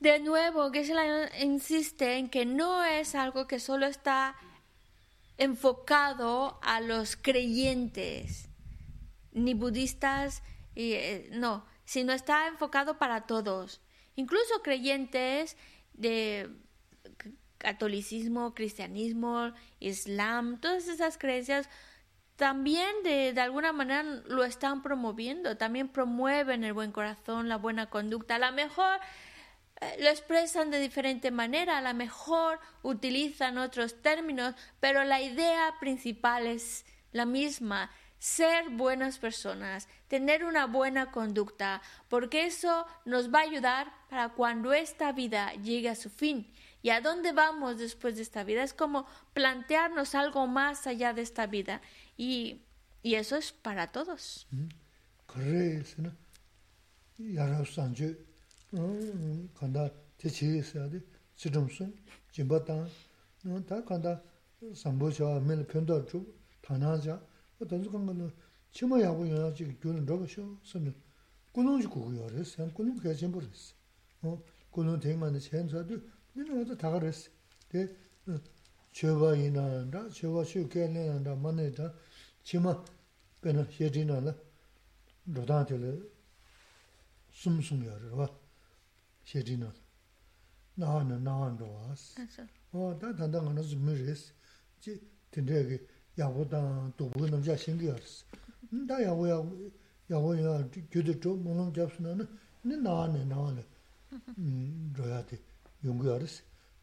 [0.00, 0.94] De nuevo, Geshe
[1.40, 4.34] insiste en que no es algo que solo está
[5.38, 8.48] enfocado a los creyentes,
[9.32, 10.42] ni budistas,
[10.74, 13.80] y, eh, no, sino está enfocado para todos,
[14.16, 15.56] incluso creyentes
[15.92, 16.50] de
[17.62, 21.68] catolicismo, cristianismo, islam, todas esas creencias
[22.34, 28.34] también de, alguna manera lo están promoviendo, también promueven el buen corazón, la buena conducta.
[28.34, 28.98] A lo mejor
[29.80, 35.74] eh, lo expresan de diferente manera, a lo mejor utilizan otros términos, pero la idea
[35.78, 43.40] principal es la misma, ser buenas personas, tener una buena conducta, porque eso nos va
[43.40, 46.52] a ayudar para cuando esta vida llegue a su fin.
[46.82, 48.62] ¿Y a dónde vamos después de esta vida?
[48.62, 51.80] Es como plantearnos algo más allá de esta vida.
[52.16, 52.62] Y,
[53.02, 54.48] y eso es para todos.
[76.34, 77.30] 니는 어디 다 그랬어.
[77.68, 77.88] 데
[78.92, 81.94] 저바이나 나 저바 쇼케는 나 만에다
[82.42, 82.84] 치마
[83.40, 84.34] 베나 셰디나라
[85.26, 86.10] 로다텔
[87.30, 88.28] 숨숨여를 와
[89.24, 89.72] 셰디나
[90.74, 92.20] 나는 나한도 와스
[92.72, 94.32] 어 다단단 하나 즈미레스
[94.80, 95.86] 지 텐데게
[96.18, 98.26] 야보다 도부 남자 신기였어
[98.86, 99.42] 나 야보야
[100.10, 102.28] 야보야 교도 좀 뭐는 잡스나는
[102.62, 103.64] 네 나네 나네
[104.38, 105.38] 음 줘야 돼
[105.84, 106.28] 연구하듯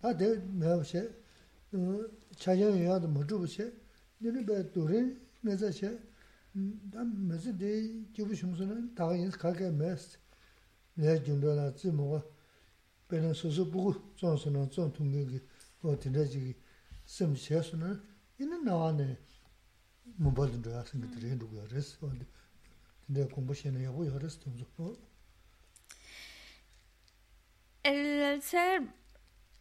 [0.02, 1.10] 다데 매워세
[2.38, 3.74] 차장이야도 못주부세
[4.20, 6.00] 너는 배 도래 매자세
[6.91, 10.18] 담 매스데 기부 shum수는 다가인스 가게 매스
[10.95, 12.26] 내 준도나 지모가
[13.08, 15.41] 배는 소소 보고 존스는 존 통격이
[15.82, 16.56] 어디라지
[17.06, 18.02] 심세스는
[18.39, 19.18] 이는 나와네
[20.18, 21.97] 뭐 받은 줄 알았으니까 드린 누구야 그래서
[23.08, 24.95] 근데 공부 시간에 하고 여러 스톰 좋고
[27.84, 28.84] El ser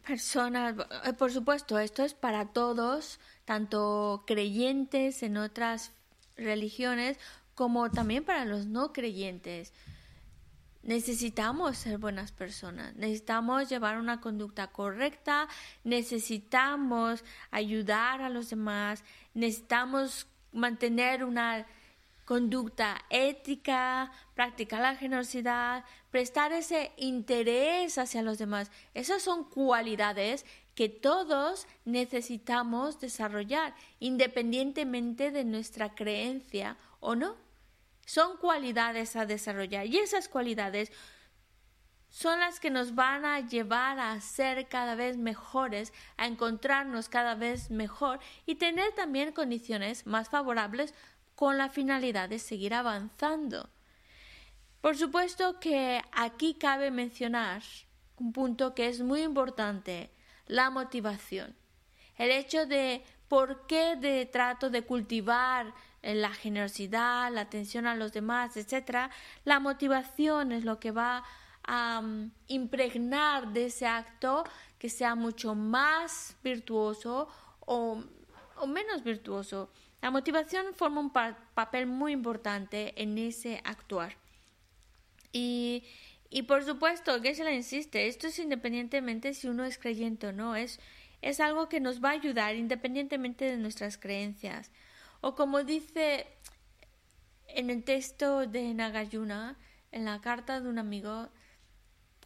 [0.05, 5.91] persona, eh, por supuesto, esto es para todos, tanto creyentes en otras
[6.35, 7.17] religiones
[7.55, 9.73] como también para los no creyentes.
[10.81, 15.47] Necesitamos ser buenas personas, necesitamos llevar una conducta correcta,
[15.83, 19.03] necesitamos ayudar a los demás,
[19.33, 21.67] necesitamos mantener una
[22.29, 28.69] conducta ética, practicar la generosidad, prestar ese interés hacia los demás.
[28.93, 37.35] Esas son cualidades que todos necesitamos desarrollar, independientemente de nuestra creencia o no.
[38.05, 40.91] Son cualidades a desarrollar y esas cualidades
[42.09, 47.33] son las que nos van a llevar a ser cada vez mejores, a encontrarnos cada
[47.33, 50.93] vez mejor y tener también condiciones más favorables
[51.39, 53.69] con la finalidad de seguir avanzando.
[54.81, 57.63] Por supuesto que aquí cabe mencionar
[58.17, 60.11] un punto que es muy importante,
[60.47, 61.55] la motivación.
[62.17, 65.73] El hecho de por qué de trato de cultivar
[66.03, 69.09] la generosidad, la atención a los demás, etcétera,
[69.45, 71.23] la motivación es lo que va
[71.63, 74.43] a mm, impregnar de ese acto
[74.77, 77.29] que sea mucho más virtuoso
[77.61, 78.03] o,
[78.67, 79.71] menos virtuoso.
[80.01, 84.15] La motivación forma un papel muy importante en ese actuar.
[85.33, 85.83] Y,
[86.29, 90.79] y por supuesto, Geshe insiste, esto es independientemente si uno es creyente o no, es,
[91.21, 94.71] es algo que nos va a ayudar independientemente de nuestras creencias.
[95.21, 96.27] O como dice
[97.47, 99.57] en el texto de Nagayuna,
[99.91, 101.29] en la carta de un amigo,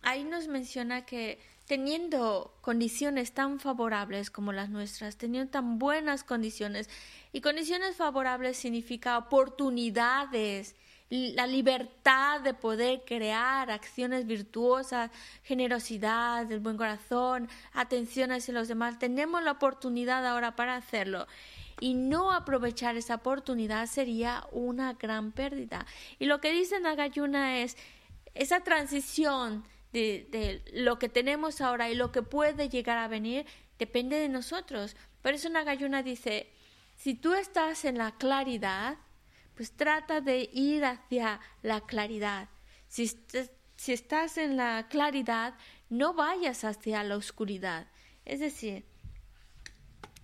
[0.01, 6.89] ahí nos menciona que teniendo condiciones tan favorables como las nuestras, teniendo tan buenas condiciones,
[7.31, 10.75] y condiciones favorables significa oportunidades,
[11.09, 15.11] la libertad de poder crear acciones virtuosas,
[15.43, 18.97] generosidad, el buen corazón, atención hacia los demás.
[18.97, 21.27] Tenemos la oportunidad ahora para hacerlo
[21.79, 25.85] y no aprovechar esa oportunidad sería una gran pérdida.
[26.17, 27.77] Y lo que dice Nagayuna es
[28.33, 29.63] esa transición
[29.93, 33.45] de, lo que tenemos ahora y lo que puede llegar a venir
[33.77, 34.95] depende de nosotros.
[35.21, 36.51] Por eso Nagayuna dice,
[36.95, 38.97] si tú estás en la claridad,
[39.55, 42.49] pues trata de ir hacia la claridad.
[42.87, 43.07] Si,
[43.75, 45.53] si estás en la claridad,
[45.89, 47.87] no vayas hacia la oscuridad.
[48.25, 48.85] Es decir,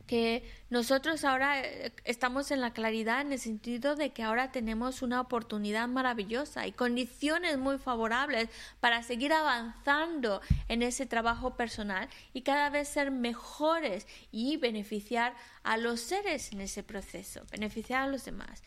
[0.10, 0.42] que
[0.72, 5.22] nosotros ahora eh, estamos en la claridad en el sentido de que ahora tenemos una
[5.22, 8.50] oportunidad maravillosa y condiciones muy favorables
[8.80, 15.78] para seguir avanzando en ese trabajo personal y cada vez ser mejores y beneficiar a
[15.78, 18.64] los seres en ese proceso, beneficiar a los demás.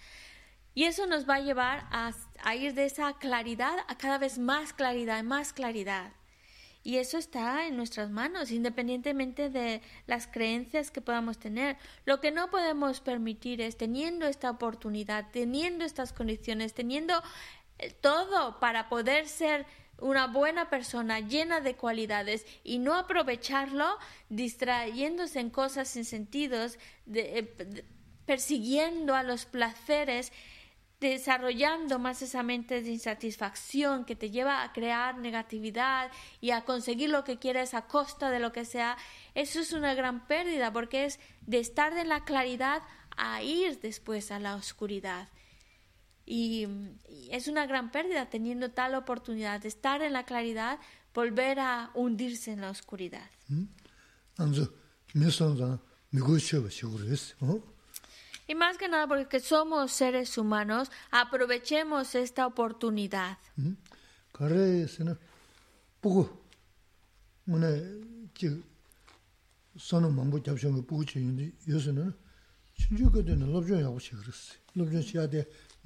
[0.77, 2.13] Y eso nos va a llevar a,
[2.45, 6.13] a ir de esa claridad a cada vez más claridad, más claridad.
[6.85, 11.77] Y eso está en nuestras manos, independientemente de las creencias que podamos tener.
[12.05, 17.23] Lo que no podemos permitir es, teniendo esta oportunidad, teniendo estas condiciones, teniendo
[17.79, 19.67] eh, todo para poder ser
[19.99, 23.87] una buena persona llena de cualidades y no aprovecharlo
[24.29, 26.79] distrayéndose en cosas sin sentidos,
[27.15, 27.79] eh,
[28.27, 30.33] persiguiendo a los placeres,
[31.09, 37.11] desarrollando más esa mente de insatisfacción que te lleva a crear negatividad y a conseguir
[37.11, 38.97] lo que quieres a costa de lo que sea,
[39.35, 42.83] eso es una gran pérdida porque es de estar en la claridad
[43.17, 45.29] a ir después a la oscuridad.
[46.25, 46.67] Y,
[47.31, 50.79] es una gran pérdida teniendo tal oportunidad de estar en la claridad,
[51.15, 53.29] volver a hundirse en la oscuridad.
[53.49, 53.65] ¿Mm?
[58.48, 63.38] Y más que nada porque somos seres humanos, aprovechemos esta oportunidad.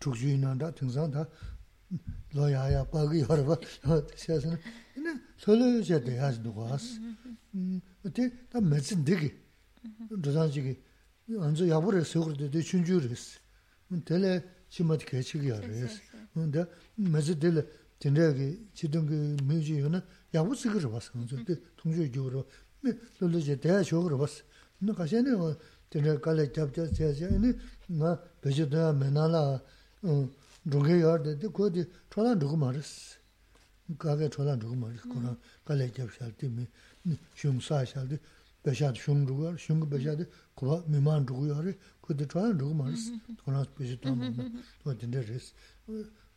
[0.00, 1.26] chūk chūyī nāndā, tīngsāng tā
[2.32, 3.58] lō yā yā pāgī yorwa,
[4.16, 4.58] shē sā nā,
[5.04, 5.12] nā
[5.44, 6.86] lō lō yō shē tē yā shī dukwās.
[8.08, 9.30] Tē tā mē tsīn dīgī,
[10.16, 10.74] rūzān chīgī,
[11.44, 13.26] ānzō yā bū rē sō kūr tē tē chūn chū rēs,
[14.08, 14.32] tē lē
[14.72, 16.00] chī mā tī kē chī kī yā rēs,
[16.56, 16.64] tē
[17.04, 17.68] mē tsī tē lē
[18.00, 20.00] tīn rē kī chī tōng kī mē chī yō nā
[20.32, 22.42] yā bū tsī kī rā bās, ānzō tē tōng chū kī rō,
[22.80, 24.40] mē lō lō shē tē yā shō kī rā bās,
[24.84, 25.38] nā kā shē nē
[25.94, 27.54] tere kale kyabcha chayasya, ane
[27.86, 29.62] nga pechi toya menala
[30.02, 30.28] um,
[30.66, 33.16] dhruge yorda, di ko di cholan dhrugu maris,
[33.96, 35.12] kage cholan dhrugu maris, hmm.
[35.12, 36.66] kora kale kyabcha di mi
[37.34, 38.18] shung saa shaldi,
[38.60, 40.26] pecha shung dhrugu yor, shung pecha di
[40.56, 41.70] kuwa miman dhrugu yor, hmm.
[41.70, 42.00] hmm.
[42.00, 43.12] ko di cholan dhrugu maris,
[43.44, 44.50] kora pechi toya mama,
[44.82, 45.52] to dinde res.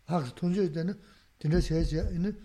[0.05, 0.95] Haks tunze dine,
[1.39, 2.35] dinde chayasya, ane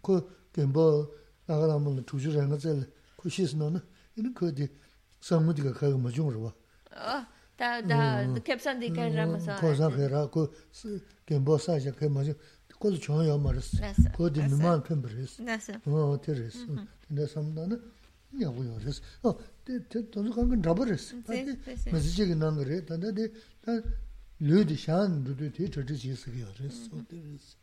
[0.00, 1.12] ko genpo
[1.46, 2.86] laga lambo tuju renga zayla,
[3.16, 3.82] ko shisno na,
[4.16, 4.66] ane ko di
[5.26, 6.52] samu diga kaga ma zhung rwa.
[6.92, 7.26] Oh,
[7.58, 8.42] da, da, mm-hmm.
[8.46, 9.16] kepsan di kaga mm-hmm.
[9.16, 9.56] rama sa.
[9.58, 10.52] Ko sa kaya ra, ko
[11.26, 12.38] genpo sa xa kaya ma zhung,
[12.78, 13.74] ko zu chong yao ma res,
[14.16, 15.38] ko di mimaan pen pa res.
[15.38, 15.80] Nasa.
[15.86, 16.56] O, oh, te res.
[16.62, 16.86] Mm-hmm.
[17.08, 17.76] Tenda samu da na,
[18.38, 19.02] nya gu yao res.
[19.22, 21.14] O, te, te, tozu kanka nraba res.
[21.90, 23.26] Ma zi chigi nanga re, tanda di,
[24.48, 26.88] lu di shaan rudu ti chati chi sigi yao res.
[26.92, 27.56] O, te res.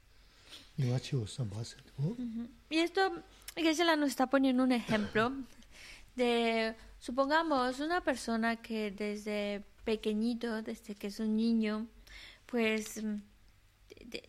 [0.83, 1.77] Iwa chi o samba sa.
[2.69, 3.01] Y esto,
[3.55, 5.31] que se la nos está poniendo un ejemplo
[6.15, 11.87] de, supongamos, una persona que desde pequeñito, desde que es un niño,
[12.45, 13.01] pues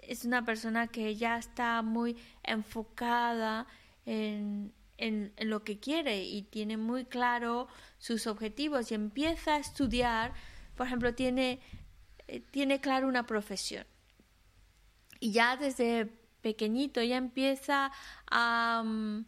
[0.03, 3.67] es una persona que ya está muy enfocada
[4.07, 7.69] en en, lo que quiere y tiene muy claro
[7.99, 10.33] sus objetivos y empieza a estudiar,
[10.77, 11.61] por ejemplo, tiene,
[12.29, 13.87] eh, tiene claro una profesión.
[15.21, 16.07] Y ya desde
[16.43, 17.91] pequeñito ya empieza
[18.31, 19.25] a mm,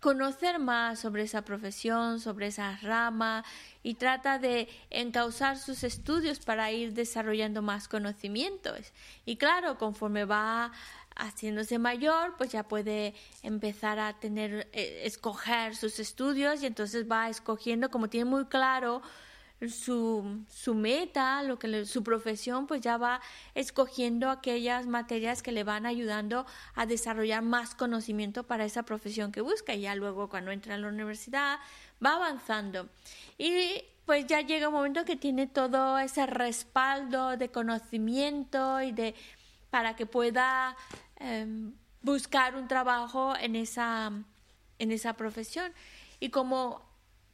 [0.00, 3.44] conocer más sobre esa profesión, sobre esa rama
[3.82, 8.92] y trata de encauzar sus estudios para ir desarrollando más conocimientos.
[9.24, 10.72] Y claro, conforme va
[11.16, 17.28] haciéndose mayor, pues ya puede empezar a tener, eh, escoger sus estudios y entonces va
[17.28, 19.02] escogiendo, como tiene muy claro
[19.68, 23.20] su, su meta, lo que su profesión, pues ya va
[23.54, 29.40] escogiendo aquellas materias que le van ayudando a desarrollar más conocimiento para esa profesión que
[29.40, 29.74] busca.
[29.74, 31.58] Y ya luego cuando entra a la universidad
[32.04, 32.88] va avanzando.
[33.36, 39.14] Y pues ya llega un momento que tiene todo ese respaldo de conocimiento y de
[39.70, 40.74] para que pueda
[41.20, 44.12] Em, buscar un trabajo en esa,
[44.78, 45.72] en esa profesión.
[46.20, 46.80] Y como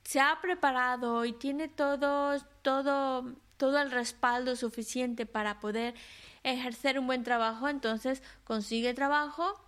[0.04, 5.94] se ha preparado y tiene todo, todo, todo el respaldo suficiente para poder
[6.42, 9.60] ejercer un buen trabajo, entonces consigue trabajo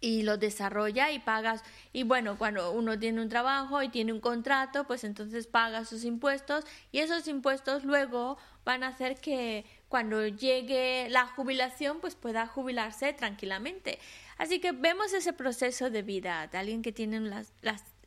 [0.00, 1.62] y lo desarrolla y pagas.
[1.92, 6.04] Y bueno, cuando uno tiene un trabajo y tiene un contrato, pues entonces paga sus
[6.04, 12.46] impuestos y esos impuestos luego van a hacer que cuando llegue la jubilación, pues pueda
[12.46, 13.98] jubilarse tranquilamente.
[14.36, 17.52] Así que vemos ese proceso de vida de alguien que tiene las,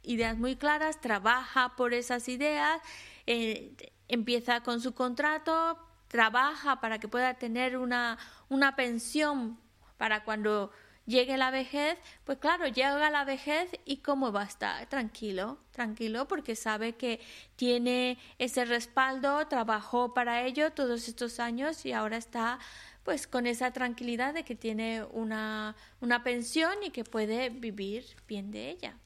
[0.04, 2.82] ideas muy claras, trabaja por esas ideas,
[3.28, 3.76] eh,
[4.08, 5.78] empieza con su contrato,
[6.08, 8.18] trabaja para que pueda tener una,
[8.50, 9.58] una pensión
[9.98, 10.72] para cuando
[11.06, 16.28] llegue la vejez, pues claro, llega la vejez y cómo va a estar, tranquilo, tranquilo,
[16.28, 17.20] porque sabe que
[17.56, 22.60] tiene ese respaldo, trabajó para ello todos estos años y ahora está
[23.04, 28.52] pues con esa tranquilidad de que tiene una, una pensión y que puede vivir bien
[28.52, 28.98] de ella.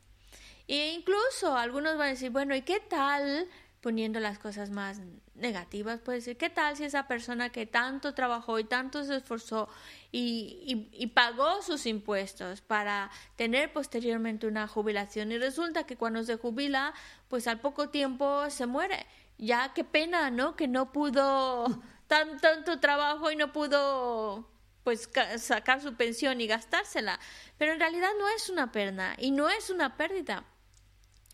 [0.68, 3.48] E incluso algunos van a decir, bueno, ¿y qué tal
[3.86, 5.00] poniendo las cosas más
[5.36, 9.70] negativas, puede decir, ¿qué tal si esa persona que tanto trabajó y tanto se esforzó
[10.12, 16.38] y, y, pagó sus impuestos para tener posteriormente una jubilación y resulta que cuando se
[16.38, 16.96] jubila,
[17.28, 19.06] pues al poco tiempo se muere?
[19.38, 20.56] Ya qué pena, ¿no?
[20.56, 21.68] Que no pudo
[22.08, 24.50] tan, tanto trabajo y no pudo
[24.84, 25.08] pues
[25.38, 27.20] sacar su pensión y gastársela.
[27.60, 30.44] Pero en realidad no es una pérdida y no es una pérdida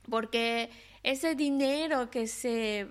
[0.09, 0.69] porque
[1.03, 2.87] ese dinero que se,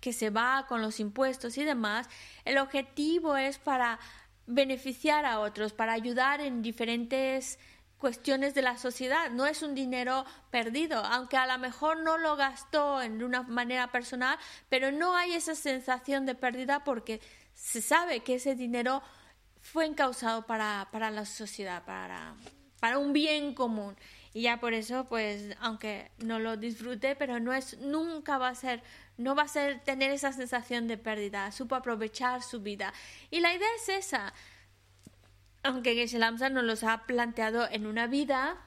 [0.00, 2.08] que se va con los impuestos y demás,
[2.44, 3.98] el objetivo es para
[4.46, 7.58] beneficiar a otros, para ayudar en diferentes
[7.98, 12.36] cuestiones de la sociedad, no es un dinero perdido, aunque a lo mejor no lo
[12.36, 14.38] gastó en una manera personal,
[14.68, 17.22] pero no hay esa sensación de pérdida porque
[17.54, 19.02] se sabe que ese dinero
[19.62, 22.34] fue encausado para, para la sociedad, para,
[22.78, 23.96] para un bien común.
[24.34, 28.54] Y ya por eso, pues, aunque no lo disfrute, pero no es, nunca va a
[28.56, 28.82] ser,
[29.16, 32.92] no va a ser tener esa sensación de pérdida, supo aprovechar su vida.
[33.30, 34.34] Y la idea es esa.
[35.62, 38.60] Aunque Geshe Lamsa nos los ha planteado en una vida,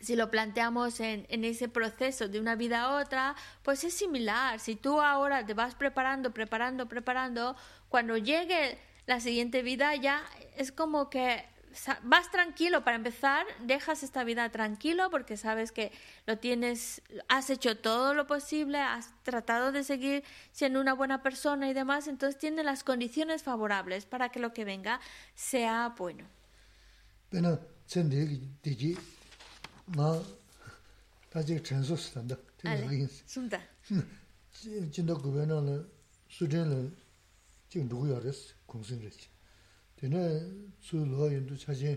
[0.00, 4.58] si lo planteamos en, en, ese proceso de una vida a otra, pues es similar.
[4.58, 7.54] Si tú ahora te vas preparando, preparando, preparando,
[7.88, 8.76] cuando llegue
[9.06, 10.20] la siguiente vida ya
[10.56, 11.44] es como que
[12.02, 15.92] vas tranquilo para empezar, dejas esta vida tranquilo porque sabes que
[16.26, 21.68] lo tienes, has hecho todo lo posible, has tratado de seguir siendo una buena persona
[21.68, 25.00] y demás, entonces tienes las condiciones favorables para que lo que venga
[25.34, 26.24] sea bueno.
[40.02, 40.50] 되네
[40.80, 41.96] 수로 인도 찾이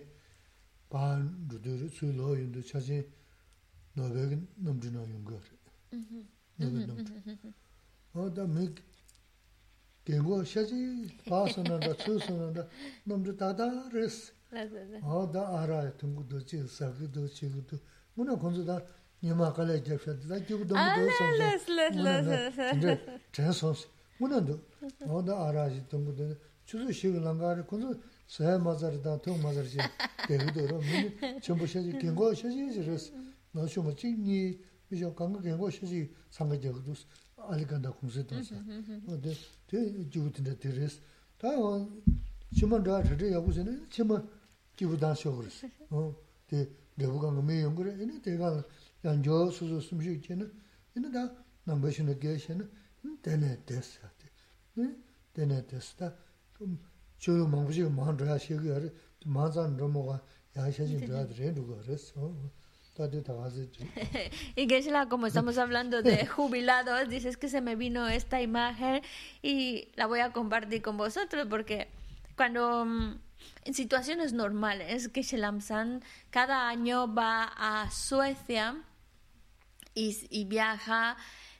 [0.87, 3.03] 반 루드르 수로 인도 찾이
[3.95, 5.41] 너백은 넘지나 용거
[5.93, 6.27] 음.
[8.13, 8.75] 어다 맥
[10.05, 12.67] 개고 샤지 바스나다 추스나다
[13.05, 14.33] 넘지 다다레스
[15.01, 17.75] 어다 알아 등구도 지 사기도 지구도
[18.13, 18.85] 문화 건조다
[19.23, 23.73] 니마 갈래 접셔다 지구도 문도 선서 진짜 전선
[24.19, 24.61] 문은도
[25.07, 26.35] 어다 알아 등구도
[26.65, 27.93] 주로 시그 랑가를 군도
[28.27, 29.77] 세 맞아다 통 맞아지
[30.27, 33.13] 대도로 문 전부 셔지 경고 셔지 저스
[33.51, 34.59] 너쇼 멋지니
[34.89, 36.93] 비저 강가 경고 셔지 상가적도
[37.37, 38.35] 알간다 공세도
[39.05, 39.33] 근데
[39.67, 40.99] 대 주부터 데레스
[41.37, 41.49] 다
[42.55, 44.27] 주문 다 저리 여보세는 주문
[44.75, 45.47] 기부다 쇼그르
[45.89, 48.63] 어대 내부가 놈이 연구를 얘네 대가
[49.03, 50.45] 양조 수수 숨쉬 있잖아.
[50.97, 51.31] 얘네 다
[51.65, 52.69] 남배신의 계시는
[53.21, 53.99] 되네 됐어.
[55.33, 56.15] 되네 됐다
[56.59, 58.31] māng shīgī māng yā.
[64.55, 69.01] Y Geshe-la, como estamos hablando de jubilados, dices que se me vino esta imagen
[69.41, 71.89] y la voy a compartir con vosotros porque
[72.37, 72.87] cuando
[73.65, 78.81] en situaciones normales, Geshe-lamsan cada año va a Suecia
[79.93, 81.17] y, y viaja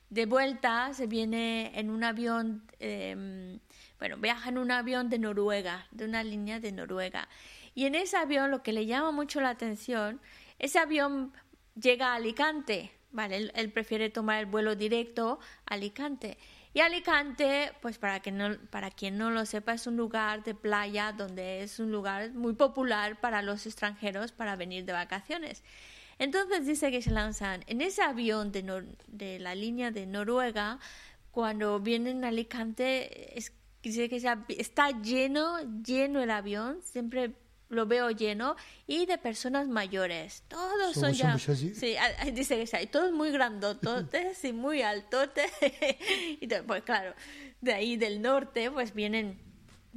[0.09, 2.63] de vuelta, se viene en un avión...
[2.79, 3.59] Eh,
[4.05, 7.27] bueno, viaja en un avión de Noruega, de una línea de Noruega.
[7.73, 10.21] Y en ese avión lo que le llama mucho la atención,
[10.59, 11.33] ese avión
[11.73, 13.51] llega a Alicante, ¿vale?
[13.55, 16.37] Él, prefiere tomar el vuelo directo a Alicante.
[16.75, 20.53] Y Alicante, pues para, que no, para quien no lo sepa, es un lugar de
[20.53, 25.63] playa donde es un lugar muy popular para los extranjeros para venir de vacaciones.
[26.19, 30.77] Entonces dice que se lanzan en ese avión de, de la línea de Noruega,
[31.31, 33.51] cuando vienen a Alicante, es
[33.89, 34.17] dice que
[34.59, 37.33] está lleno, lleno el avión, siempre
[37.69, 38.55] lo veo lleno,
[38.87, 40.43] y de personas mayores.
[40.47, 41.37] Todos son ya...
[41.37, 41.95] Sí,
[42.33, 45.51] dice que hay todos muy grandototes y muy altotes.
[46.41, 47.13] y pues claro,
[47.61, 49.43] de ahí del norte, pues vienen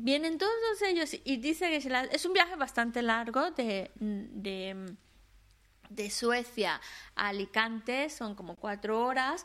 [0.00, 4.94] vienen todos ellos y dice que es un viaje bastante largo de, de,
[5.90, 6.80] de Suecia
[7.16, 9.44] a Alicante, son como cuatro horas,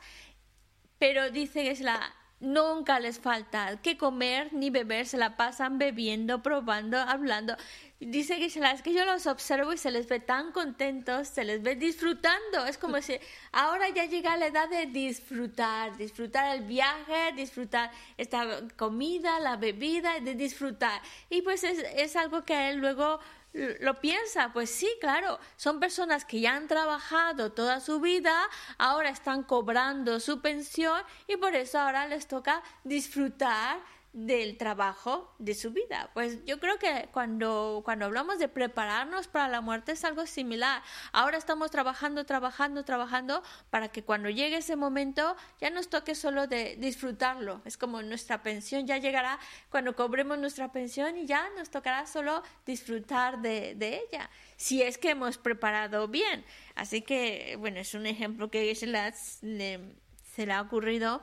[0.99, 2.13] pero dice que es la
[2.43, 7.55] Nunca les falta que comer ni beber, se la pasan bebiendo, probando, hablando.
[8.01, 11.63] Dice que es que yo los observo y se les ve tan contentos, se les
[11.63, 12.65] ve disfrutando.
[12.67, 13.17] Es como si
[13.53, 18.45] ahora ya llega la edad de disfrutar, disfrutar el viaje, disfrutar esta
[18.75, 21.01] comida, la bebida, de disfrutar.
[21.29, 23.21] Y pues es, es algo que él luego
[23.53, 28.35] lo piensa, pues sí, claro, son personas que ya han trabajado toda su vida,
[28.79, 33.79] ahora están cobrando su pensión y por eso ahora les toca disfrutar
[34.13, 36.11] del trabajo de su vida.
[36.13, 40.83] Pues yo creo que cuando, cuando hablamos de prepararnos para la muerte es algo similar.
[41.11, 43.41] Ahora estamos trabajando, trabajando, trabajando
[43.71, 47.61] para que cuando llegue ese momento ya nos toque solo de disfrutarlo.
[47.65, 52.43] Es como nuestra pensión ya llegará cuando cobremos nuestra pensión y ya nos tocará solo
[52.67, 56.45] disfrutar de, ella, si es que hemos preparado bien.
[56.75, 61.21] Así que, bueno, es un ejemplo que se le, se le ha ocurrido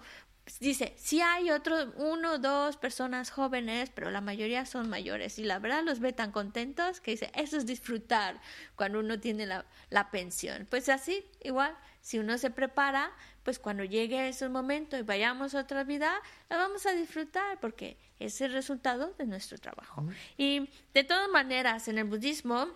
[0.58, 5.38] dice, sí hay otros, uno o dos personas jóvenes, pero la mayoría son mayores.
[5.38, 8.40] Y la verdad los ve tan contentos que dice, eso es disfrutar
[8.76, 10.66] cuando uno tiene la, la pensión.
[10.68, 13.12] Pues así, igual, si uno se prepara,
[13.42, 17.96] pues cuando llegue ese momento y vayamos a otra vida, la vamos a disfrutar porque
[18.18, 20.04] es el resultado de nuestro trabajo.
[20.36, 22.68] Y de todas maneras, en el budismo,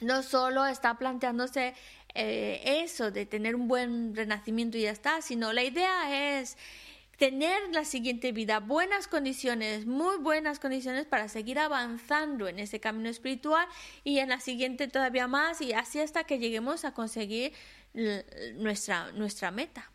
[0.00, 1.74] no solo está planteándose
[2.14, 6.56] eh, eso de tener un buen renacimiento y ya está, sino la idea es
[7.18, 13.08] tener la siguiente vida, buenas condiciones, muy buenas condiciones para seguir avanzando en ese camino
[13.08, 13.66] espiritual
[14.02, 17.52] y en la siguiente todavía más y así hasta que lleguemos a conseguir
[18.56, 19.90] nuestra, nuestra meta.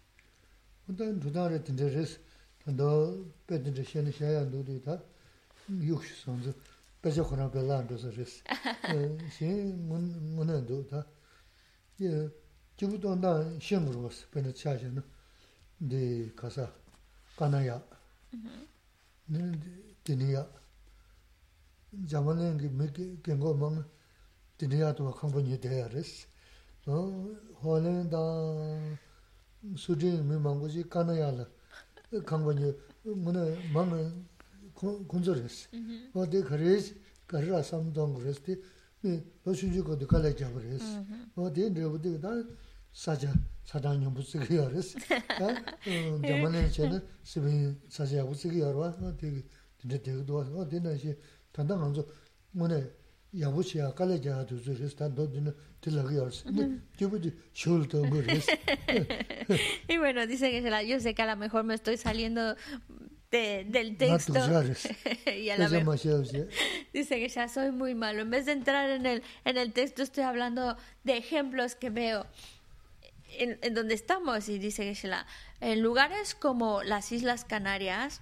[17.36, 17.82] 까나야
[19.26, 19.52] 네
[20.04, 20.46] 드니야
[22.08, 23.84] 자만은 그 몇개 견고 뭐
[24.58, 26.26] 드니야도 컴퍼니 대야레스
[26.86, 26.92] 어
[27.62, 28.16] 호렌다
[29.76, 31.46] 수진 미망고지 까나야라
[32.26, 32.72] 컴퍼니
[33.04, 34.26] 뭐네 마음
[34.74, 35.70] 군저레스
[36.14, 36.94] 어디 그래스
[37.26, 38.62] 그러라 삼동 그랬지
[59.87, 62.55] Y bueno, dice que yo sé que a lo mejor me estoy saliendo
[63.31, 64.33] de, del texto.
[65.31, 66.03] y a la vez,
[66.93, 68.21] dice que ya soy muy malo.
[68.21, 72.25] En vez de entrar en el, en el texto, estoy hablando de ejemplos que veo
[73.37, 75.25] en, donde estamos, y dice Geshe-la,
[75.61, 78.21] en lugares como las Islas Canarias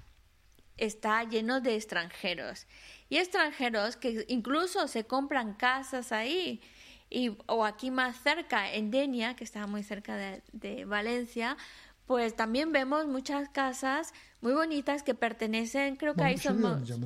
[0.77, 2.67] está lleno de extranjeros.
[3.09, 6.61] Y extranjeros que incluso se compran casas ahí.
[7.09, 11.55] Y, o aquí más cerca, en Denia, que está muy cerca de, de Valencia,
[12.07, 16.61] pues también vemos muchas casas muy bonitas que pertenecen, creo que ahí son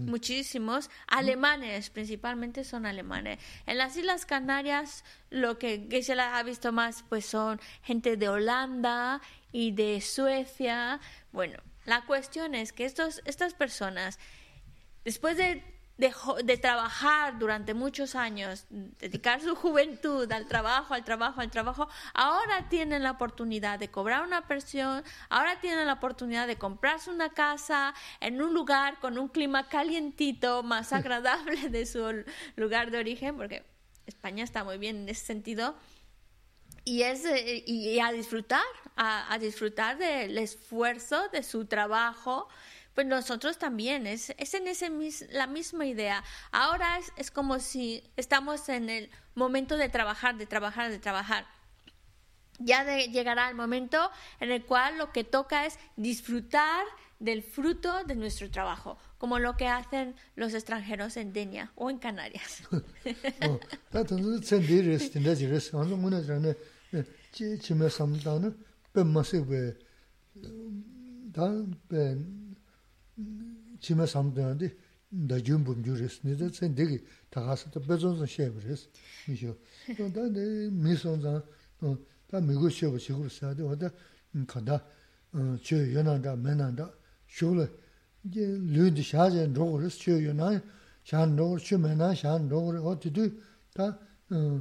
[0.06, 3.40] muchísimos, alemanes, principalmente son alemanes.
[3.66, 9.22] En las Islas Canarias lo que se ha visto más pues son gente de Holanda
[9.52, 11.00] y de Suecia.
[11.32, 14.20] Bueno, la cuestión es que estos, estas personas,
[15.04, 15.64] después de
[16.02, 22.68] de, trabajar durante muchos años, dedicar su juventud al trabajo, al trabajo, al trabajo, ahora
[22.70, 27.94] tienen la oportunidad de cobrar una pensión, ahora tienen la oportunidad de comprarse una casa
[28.20, 32.26] en un lugar con un clima calientito, más agradable de su
[32.56, 33.64] lugar de origen, porque
[34.08, 35.76] España está muy bien en ese sentido.
[36.84, 38.66] Y, es, eh, y a disfrutar,
[38.96, 42.48] a, a disfrutar del esfuerzo de su trabajo,
[42.94, 44.90] pues nosotros también, es, es en ese
[45.32, 46.24] la misma idea.
[46.52, 51.46] Ahora es, es como si estamos en el momento de trabajar, de trabajar, de trabajar.
[52.60, 56.86] Ya de, llegará el momento en el cual lo que toca es disfrutar
[57.20, 62.00] del fruto de nuestro trabajo, como lo que hacen los extranjeros en Denia o en
[62.00, 62.64] Canarias.
[73.80, 74.76] chima samdhiyandi
[75.12, 78.88] da jumbum juris, nida tsen degi takasata bezonsan shebiris,
[79.28, 79.58] misho.
[80.16, 80.22] Da
[80.72, 81.44] misonsan,
[82.32, 83.92] da migu shebu shigur sayadi, wada
[84.48, 84.84] kanda
[85.62, 86.94] che yonanda, menanda,
[87.26, 87.70] shugla,
[88.24, 90.62] lundi shazen rogoris, che yonan,
[91.04, 93.42] shan rogoris, che menan, shan rogoris, oti du,
[93.74, 93.98] da
[94.34, 94.60] mm,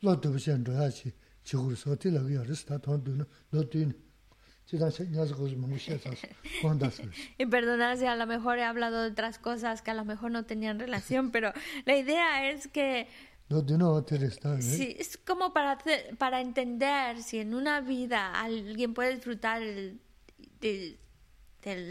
[0.00, 1.12] lotubu shen royachi,
[1.42, 3.94] shigur soti lagi yaris, da tondu, lotu yini,
[7.38, 10.30] y perdonad si a lo mejor he hablado de otras cosas que a lo mejor
[10.30, 11.52] no tenían relación, pero
[11.84, 13.08] la idea es que...
[14.62, 15.78] Sí, es como para,
[16.16, 19.60] para entender si en una vida alguien puede disfrutar
[20.60, 20.98] del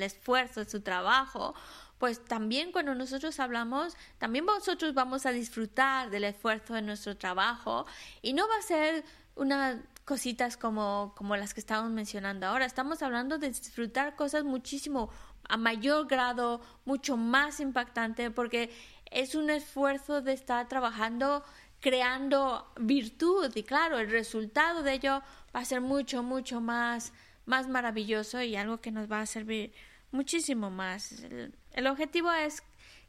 [0.01, 1.53] esfuerzo de su trabajo,
[2.01, 7.85] pues también cuando nosotros hablamos, también vosotros vamos a disfrutar del esfuerzo de nuestro trabajo
[8.23, 9.05] y no va a ser
[9.35, 12.65] una cositas como, como las que estamos mencionando ahora.
[12.65, 15.09] Estamos hablando de disfrutar cosas muchísimo
[15.47, 18.73] a mayor grado, mucho más impactante, porque
[19.09, 21.45] es un esfuerzo de estar trabajando,
[21.79, 25.21] creando virtud, y claro, el resultado de ello
[25.55, 27.13] va a ser mucho, mucho más,
[27.45, 29.73] más maravilloso y algo que nos va a servir
[30.11, 31.21] muchísimo más.
[31.21, 32.63] El, el objetivo es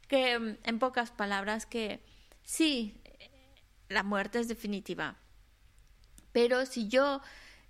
[0.07, 1.99] que, en pocas palabras, que
[2.43, 2.95] sí,
[3.89, 5.17] la muerte es definitiva,
[6.33, 7.21] pero si yo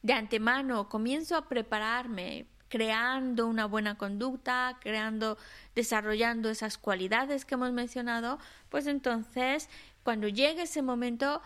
[0.01, 5.37] de antemano comienzo a prepararme creando una buena conducta, creando,
[5.75, 9.69] desarrollando esas cualidades que hemos mencionado, pues entonces
[10.01, 11.41] cuando llegue ese momento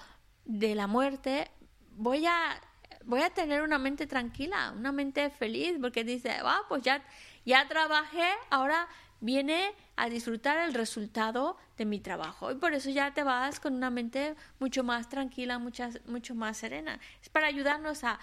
[0.45, 1.51] de la muerte,
[1.97, 2.61] voy a
[3.07, 7.03] voy a tener una mente tranquila, una mente feliz, porque dice, ah, pues ya,
[7.45, 8.87] ya trabajé, ahora
[9.19, 12.51] viene a disfrutar el resultado de mi trabajo.
[12.51, 16.57] Y por eso ya te vas con una mente mucho más tranquila, muchas, mucho más
[16.57, 16.99] serena.
[17.21, 18.19] Es para ayudarnos a,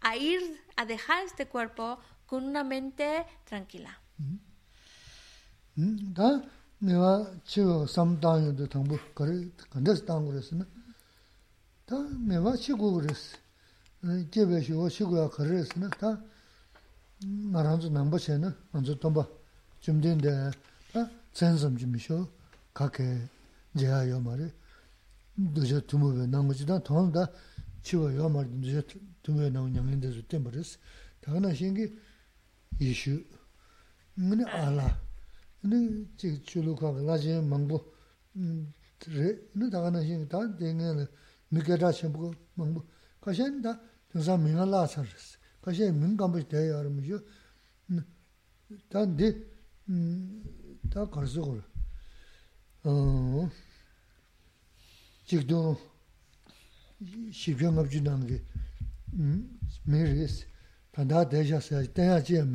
[0.00, 0.40] a ir,
[0.76, 4.00] a dejar este cuerpo con una mente tranquila.
[19.82, 20.30] 준된데
[20.94, 22.28] 아 전섬 준비쇼
[22.72, 23.18] 가게
[23.76, 24.48] 제하여 말이
[25.54, 27.26] 도저 두모베 나무지다 돈다
[27.82, 28.80] 치워요 말이 도저
[29.24, 30.78] 두모베 나온 양인데 줄 때버스
[31.20, 31.98] 당나 신기
[32.80, 33.24] 예수
[34.14, 35.02] 뭐니 알아
[35.60, 37.82] 근데 지 줄로가 라지 망보
[38.36, 41.06] 음 당나 신기 다 되는
[41.48, 42.86] 미게다 신부 망보
[43.20, 43.80] 가신다
[44.10, 45.02] 등산 민알라서
[45.60, 47.18] 가신 민감부 대여 여러분이요
[48.88, 49.51] 단디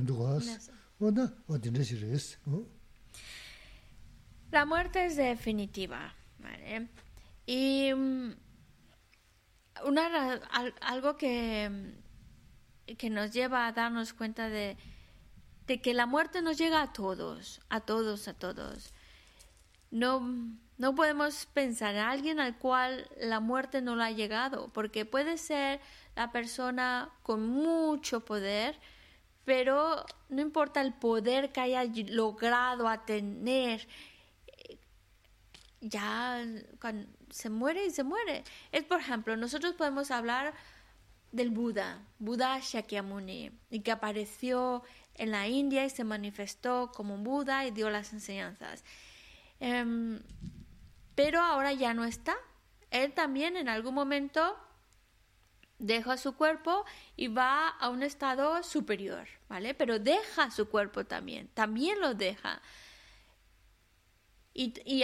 [0.06, 0.72] duwas.
[0.99, 2.38] Oda odin resi resi.
[4.52, 6.88] La muerte es definitiva, ¿vale?
[7.45, 8.32] Y mm,
[9.86, 10.34] una,
[10.82, 11.94] algo que,
[12.98, 14.78] que nos lleva a darnos cuenta de,
[15.68, 18.94] de que la muerte nos llega a todos, a todos, a todos.
[19.91, 20.22] No,
[20.77, 25.38] no podemos pensar en alguien al cual la muerte no le ha llegado, porque puede
[25.38, 25.81] ser
[26.15, 28.80] la persona con mucho poder,
[29.44, 33.88] pero no importa el poder que haya logrado a tener,
[35.81, 36.45] ya
[37.30, 38.44] se muere y se muere.
[38.72, 40.53] Es por ejemplo, nosotros podemos hablar
[41.31, 44.84] del Buda, Buda Shakyamuni, y que apareció
[45.18, 48.84] en la India y se manifestó como Buda y dio las enseñanzas.
[49.60, 50.19] Em,
[51.15, 52.35] pero ahora ya no está.
[52.91, 54.57] Él también en algún momento
[55.80, 56.85] deja su cuerpo
[57.15, 59.73] y va a un estado superior, ¿vale?
[59.73, 62.61] Pero deja su cuerpo también, también lo deja.
[64.53, 65.03] Y, y,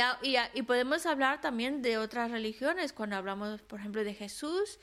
[0.53, 4.79] y podemos hablar también de otras religiones, cuando hablamos, por ejemplo, de Jesús,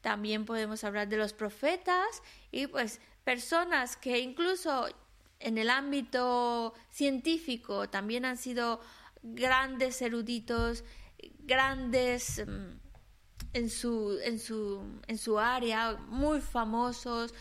[0.00, 4.88] también podemos hablar de los profetas y pues personas que incluso
[5.38, 8.80] en el ámbito científico también han sido
[9.22, 10.82] grandes eruditos,
[11.40, 12.78] grandes mm,
[13.52, 17.34] en su, en su, en su área, muy famosos,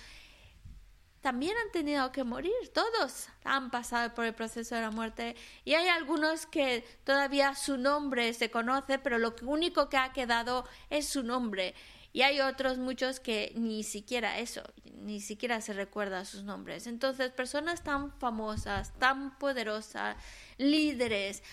[1.21, 5.37] también han tenido que morir, todos han pasado por el proceso de la muerte.
[5.63, 10.65] Y hay algunos que todavía su nombre se conoce, pero lo único que ha quedado
[10.89, 11.75] es su nombre.
[12.17, 14.63] Y hay otros muchos que ni siquiera eso,
[15.03, 16.87] ni siquiera se recuerda sus nombres.
[16.87, 20.17] Entonces, personas tan famosas, tan poderosas,
[20.57, 21.43] líderes,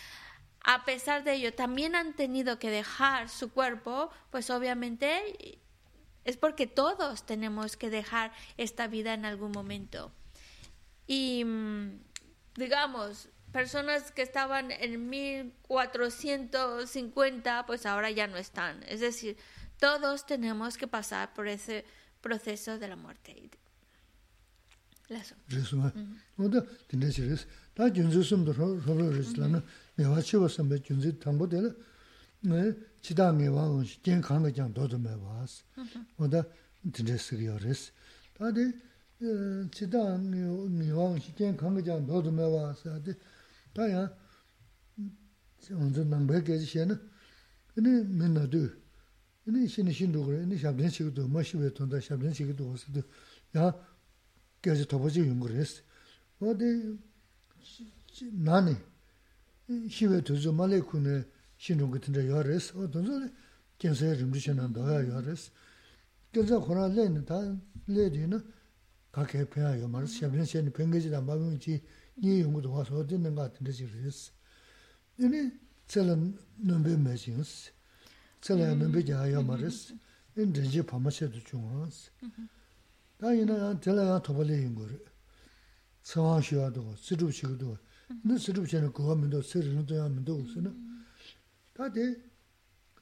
[0.65, 5.61] a pesar de ello, también han tenido que dejar su cuerpo, pues obviamente
[6.25, 10.13] es porque todos tenemos que dejar esta vida en algún momento.
[11.07, 12.01] Y mm,
[12.55, 18.83] digamos, personas que estaban en 1450, pues ahora ya no están.
[18.89, 19.37] Es decir,
[19.85, 21.85] Todos tenemos que pasar por ese
[22.23, 23.51] proceso de la muerte.
[25.11, 25.35] Lazo.
[25.49, 25.93] Resuma.
[25.95, 26.43] Ah.
[26.43, 27.47] Oda dinde chiris.
[27.77, 29.63] Da junzu sumdo rolo rislana
[29.99, 31.71] mewa chiwa sambe junzu tangbo dela
[32.45, 35.65] ne chida mewa onshi gen kanga kyang dodo mewa as.
[36.19, 36.47] Oda
[36.83, 37.93] dinde sigiyo res.
[38.37, 38.73] E, da di
[39.71, 42.83] chida mewa onshi gen kanga kyang dodo mewa as.
[43.75, 44.11] Da ya
[45.73, 46.99] onzu nangbe gezi shena.
[47.77, 48.84] Ini minna du.
[49.47, 50.43] 이니 신이 신도 그래.
[50.43, 53.03] 이니 샵전 시기도 머시베 돈다 샵전 시기도 오스도
[53.57, 53.75] 야
[54.63, 55.83] 계속 더버지 연구했어.
[56.41, 56.99] 어디
[58.33, 58.75] 나니
[59.91, 61.25] 시베 도저 말레쿠네
[61.59, 62.81] 신동 같은데 열었어.
[62.81, 63.29] 어 도저
[63.77, 65.53] 계속 좀지시는 더야 열었어.
[66.33, 67.35] 그래서 코로나는 다
[67.87, 68.43] 레디는
[69.13, 69.89] 각해 배워요.
[69.89, 71.85] 말은 샵전 시에는 뱅거지다 마음이지
[72.23, 74.33] 이 연구도 와서 어디 있는 것 같은데 지르스.
[75.19, 75.53] 이니
[75.87, 77.74] 셀은 넘베 매진스.
[78.45, 79.91] tsela mimbi kya ya maris,
[80.37, 82.11] in rinji pama shedu chungwaas.
[83.19, 85.01] Da ina ya tsela ya tobali ingori,
[86.03, 87.79] tsawaan shiwa dogo, sirub shiga dogo,
[88.23, 90.71] ina sirub shena kuwa mendo, siri nito ya mendo usi na.
[91.75, 92.21] Da de,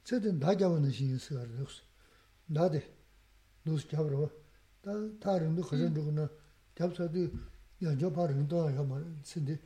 [0.03, 1.69] tsedin da kyawa na shingi sigari dogo,
[2.47, 2.81] da de,
[3.65, 4.31] dosi kyabarwa,
[4.81, 6.29] da ta rindu khazan dogo na,
[6.73, 7.29] kyabsadi
[7.79, 9.59] yanjo pa rindu ya maris, tsindi,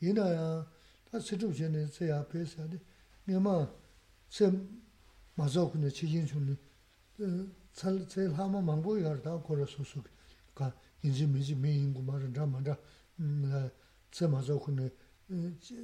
[0.00, 0.66] ina ya,
[1.10, 2.78] da sirub shena tsaya pesa de,
[3.24, 3.66] mima,
[4.28, 4.81] tsem,
[5.36, 6.56] mazao kuna chijin chuni
[7.72, 10.08] tsal tsal hama mangbo yar taa kora susuk
[10.54, 12.78] ka inzi minzi mi ingu mara dra mara
[14.10, 14.90] tsa mazao kuna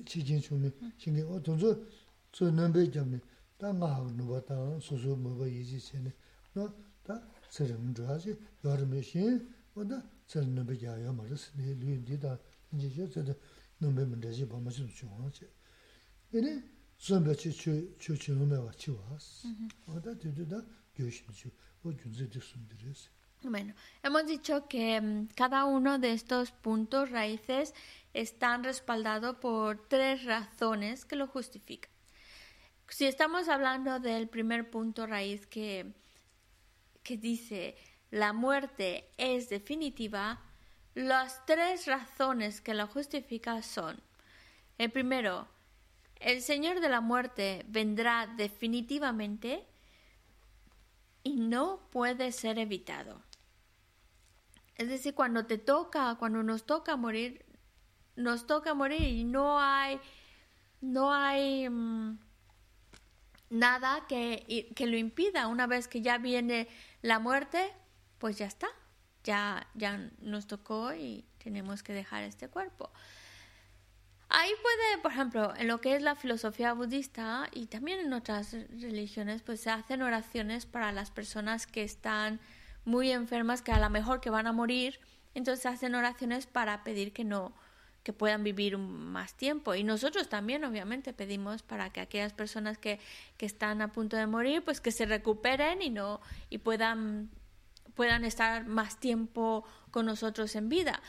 [0.04, 1.86] chijin chuni shingi o tunzu
[2.30, 3.20] tsu nambe jamni
[3.56, 6.12] taa nga hawa nuwa taa susu maba yizi chini
[6.54, 11.74] no taa tsari mdra zi yar me shin o taa tsari nambe jaya mara sini
[11.74, 12.38] luyin di taa
[12.72, 13.34] inzi che tsari
[13.78, 15.46] nambe mdra zi bama chini chunga chi
[23.42, 23.72] Bueno,
[24.02, 27.72] hemos dicho que mm, cada uno de estos puntos raíces
[28.12, 31.90] están respaldados por tres razones que lo justifican.
[32.88, 35.92] Si estamos hablando del primer punto raíz que,
[37.04, 37.76] que dice
[38.10, 40.42] la muerte es definitiva,
[40.94, 44.00] las tres razones que lo justifican son,
[44.78, 45.46] el primero,
[46.20, 49.66] el Señor de la muerte vendrá definitivamente
[51.22, 53.22] y no puede ser evitado.
[54.76, 57.44] Es decir, cuando te toca, cuando nos toca morir,
[58.16, 60.00] nos toca morir y no hay,
[60.80, 62.18] no hay mm,
[63.50, 65.48] nada que, que lo impida.
[65.48, 66.68] Una vez que ya viene
[67.02, 67.72] la muerte,
[68.18, 68.68] pues ya está,
[69.24, 72.90] ya, ya nos tocó y tenemos que dejar este cuerpo.
[74.30, 78.52] Ahí puede, por ejemplo, en lo que es la filosofía budista y también en otras
[78.52, 82.38] religiones, pues se hacen oraciones para las personas que están
[82.84, 85.00] muy enfermas, que a lo mejor que van a morir,
[85.34, 87.54] entonces se hacen oraciones para pedir que no
[88.02, 93.00] que puedan vivir más tiempo y nosotros también obviamente pedimos para que aquellas personas que,
[93.36, 97.28] que están a punto de morir pues que se recuperen y no y puedan
[97.98, 101.02] puedan estar más tiempo con nosotros en vida.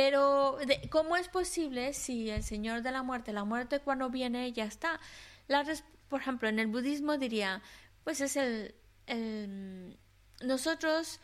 [0.00, 0.56] Pero,
[0.90, 5.00] ¿cómo es posible si el Señor de la muerte, la muerte cuando viene ya está?
[6.08, 7.62] Por ejemplo, en el budismo diría,
[8.04, 8.76] pues es el,
[10.40, 11.18] Nosotros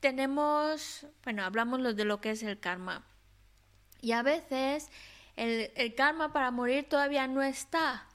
[0.00, 3.04] tenemos, bueno, hablamos de lo que es el karma.
[4.00, 4.88] Y a veces
[5.36, 8.08] el, el karma para morir todavía no está.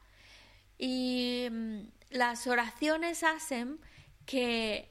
[0.79, 3.79] Y mm, las oraciones hacen
[4.25, 4.89] que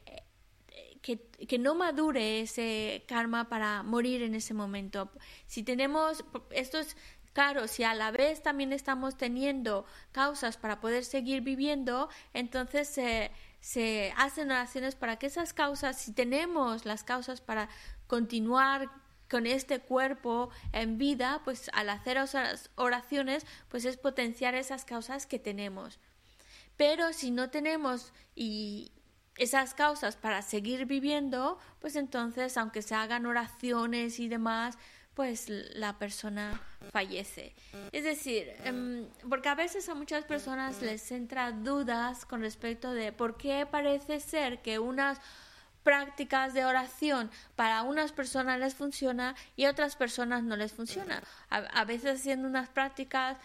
[1.03, 5.11] que, no madure ese karma para morir en ese momento.
[5.47, 6.97] Si tenemos, esto es
[7.33, 12.89] claro, si a la vez también estamos teniendo causas para poder seguir viviendo, entonces
[13.61, 17.69] se hacen oraciones para que esas causas, si tenemos las causas para
[18.07, 18.91] continuar
[19.29, 25.27] con este cuerpo en vida, pues al hacer esas oraciones, pues es potenciar esas causas
[25.27, 26.01] que tenemos.
[26.77, 28.93] Pero si no tenemos y
[29.39, 34.77] esas causas para seguir viviendo, pues entonces, aunque se hagan oraciones y demás,
[35.15, 36.61] pues la persona
[36.93, 37.55] fallece.
[37.91, 43.13] Es decir, em, porque a veces a muchas personas les entra dudas con respecto de
[43.13, 45.21] por qué parece ser que unas
[45.83, 51.23] prácticas de oración para unas personas les funciona y otras personas no les funciona.
[51.51, 53.39] A veces haciendo unas prácticas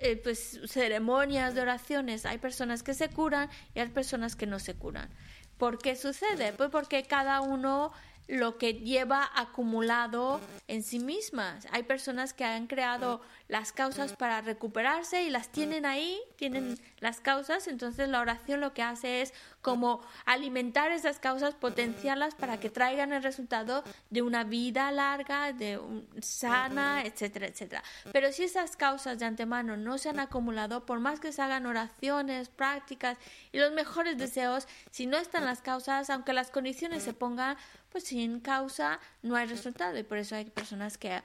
[0.00, 4.58] eh, pues ceremonias de oraciones hay personas que se curan y hay personas que no
[4.58, 5.10] se curan.
[5.58, 6.52] ¿Por qué sucede?
[6.52, 7.92] Pues porque cada uno
[8.30, 11.66] lo que lleva acumulado en sí mismas.
[11.72, 17.20] Hay personas que han creado las causas para recuperarse y las tienen ahí, tienen las
[17.20, 22.70] causas, entonces la oración lo que hace es como alimentar esas causas, potenciarlas para que
[22.70, 27.82] traigan el resultado de una vida larga, de un- sana, etcétera, etcétera.
[28.12, 31.66] Pero si esas causas de antemano no se han acumulado, por más que se hagan
[31.66, 33.18] oraciones, prácticas
[33.52, 37.56] y los mejores deseos, si no están las causas, aunque las condiciones se pongan,
[37.90, 41.22] pues sin causa no hay resultado y por eso hay personas que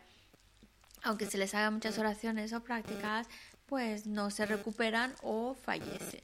[1.03, 3.27] aunque se les hagan muchas oraciones o prácticas,
[3.67, 6.21] pues no se recuperan o fallecen.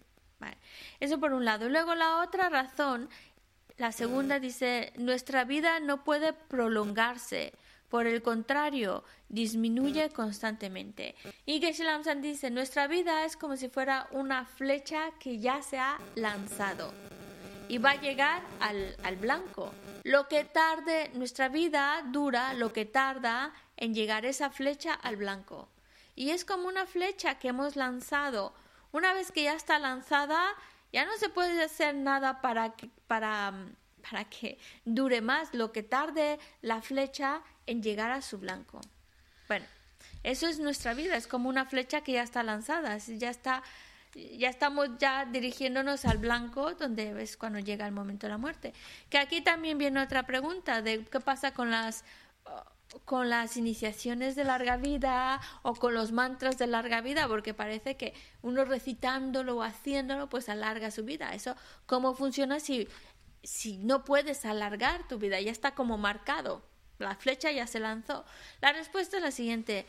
[1.00, 1.70] Eso por un lado.
[1.70, 3.10] Luego la otra razón,
[3.78, 7.54] la segunda dice, nuestra vida no puede prolongarse.
[7.90, 11.16] Por el contrario, disminuye constantemente.
[11.46, 15.78] Y Geshe Lamsan dice, nuestra vida es como si fuera una flecha que ya se
[15.78, 16.94] ha lanzado
[17.72, 19.74] y va a llegar al, al blanco.
[20.04, 25.70] Lo que tarde, nuestra vida dura lo que tarda en llegar esa flecha al blanco.
[26.16, 28.54] Y es como una flecha que hemos lanzado.
[28.92, 30.42] Una vez que ya está lanzada,
[30.92, 33.54] ya no se puede hacer nada para que, para,
[34.10, 38.82] para que dure más lo que tarde la flecha en llegar a su blanco.
[39.48, 39.66] Bueno,
[40.24, 43.64] eso es nuestra vida, es como una flecha que ya está lanzada, ya está
[44.14, 48.74] ya estamos ya dirigiéndonos al blanco, donde es cuando llega el momento de la muerte.
[49.10, 52.04] Que aquí también viene otra pregunta de qué pasa con las
[53.06, 57.98] con las iniciaciones de larga vida o con los mantras de larga vida, porque parece
[57.98, 61.34] que uno recitándolo o haciéndolo, pues alarga su vida.
[61.34, 61.56] Eso,
[61.86, 62.88] ¿cómo funciona si,
[63.44, 65.40] si no puedes alargar tu vida?
[65.40, 66.64] Ya está como marcado.
[67.00, 68.26] La flecha ya se lanzó.
[68.62, 69.86] La respuesta es la siguiente.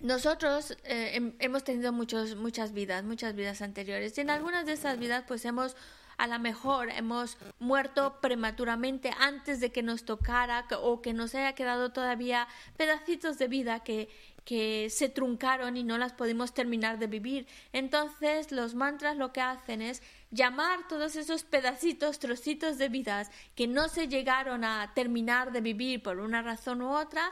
[0.00, 4.16] Nosotros eh, hemos tenido muchos, muchas vidas, muchas vidas anteriores.
[4.16, 5.76] Y en algunas de esas vidas, pues hemos
[6.18, 11.54] a lo mejor hemos muerto prematuramente antes de que nos tocara o que nos haya
[11.54, 14.08] quedado todavía pedacitos de vida que,
[14.44, 17.46] que se truncaron y no las pudimos terminar de vivir.
[17.72, 23.66] Entonces los mantras lo que hacen es llamar todos esos pedacitos, trocitos de vidas que
[23.66, 27.30] no se llegaron a terminar de vivir por una razón u otra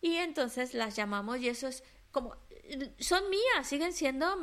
[0.00, 1.82] y entonces las llamamos y eso es
[2.12, 2.36] como
[2.98, 4.36] son mías, siguen siendo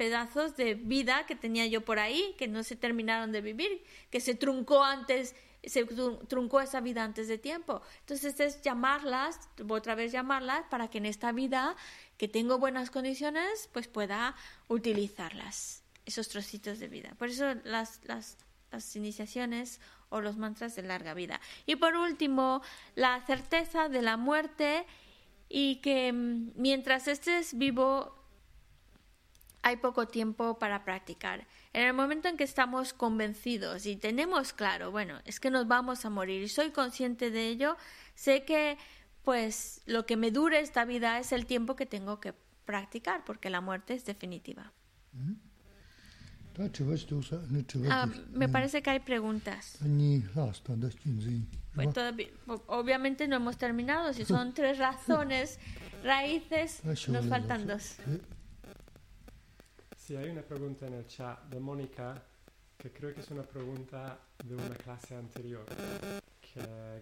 [0.00, 4.18] pedazos de vida que tenía yo por ahí, que no se terminaron de vivir, que
[4.18, 7.82] se truncó antes, se truncó esa vida antes de tiempo.
[7.98, 11.76] Entonces es llamarlas, otra vez llamarlas, para que en esta vida
[12.16, 14.34] que tengo buenas condiciones, pues pueda
[14.68, 17.14] utilizarlas, esos trocitos de vida.
[17.18, 18.38] Por eso las, las,
[18.96, 21.42] iniciaciones o los mantras de larga vida.
[21.66, 22.62] Y por último,
[22.94, 24.86] la certeza de la muerte
[25.50, 28.18] y que mm, mientras estés vivo
[29.62, 31.46] hay poco tiempo para practicar.
[31.72, 36.04] En el momento en que estamos convencidos y tenemos claro, bueno, es que nos vamos
[36.04, 37.76] a morir y soy consciente de ello,
[38.14, 38.78] sé que
[39.22, 42.34] pues lo que me dure esta vida es el tiempo que tengo que
[42.64, 44.72] practicar porque la muerte es definitiva.
[47.90, 49.78] Ah, me parece que hay preguntas.
[52.66, 54.12] obviamente no hemos terminado.
[54.12, 55.58] Si son tres razones,
[56.02, 57.96] raíces, nos faltan dos.
[60.10, 62.20] Sí, hay una pregunta en el chat de Mónica
[62.76, 65.64] que creo que es una pregunta de una clase anterior,
[66.40, 67.00] que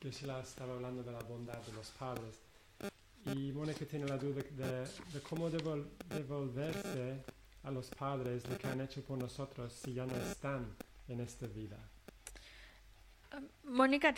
[0.00, 2.40] Geshe-la estaba hablando de la bondad de los padres.
[3.26, 7.22] Y Mónica tiene la duda de, cómo devolverse
[7.62, 10.66] a los padres lo que han hecho por nosotros si ya no están
[11.06, 11.78] en esta vida.
[13.62, 14.12] Mónica,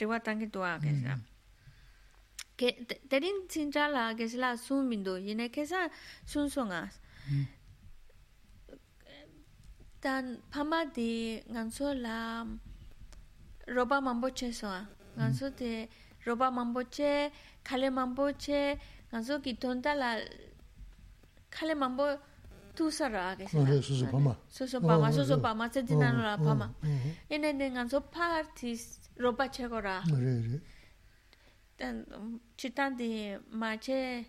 [10.05, 12.47] 일단 파마디 간소라
[13.69, 14.85] 로바 맘보체서
[15.17, 15.89] 간소데
[16.27, 17.33] 로바 맘보체
[17.65, 18.79] 칼레 맘보체
[19.11, 20.19] 간소 기톤달라
[21.49, 22.19] 칼레 맘보
[22.75, 24.37] 투사라 게서 소소 파마.
[24.47, 26.75] 소소 파마 소소 파마 세디나노라 파마.
[27.31, 30.05] 얘네네 간소 파티스 로바 체고라.
[30.07, 30.61] 그래
[31.79, 32.05] 단
[32.59, 34.27] 치탄디 마체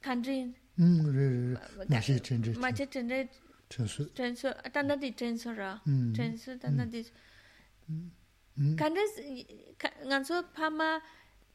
[0.00, 3.30] 칸드린 음 그래 마체 튼데 마체 튼데
[3.71, 5.83] 전수 전수 단단히 전수라
[6.15, 7.03] 전수 단단히
[8.77, 9.45] 간데스
[9.77, 11.01] 간소 파마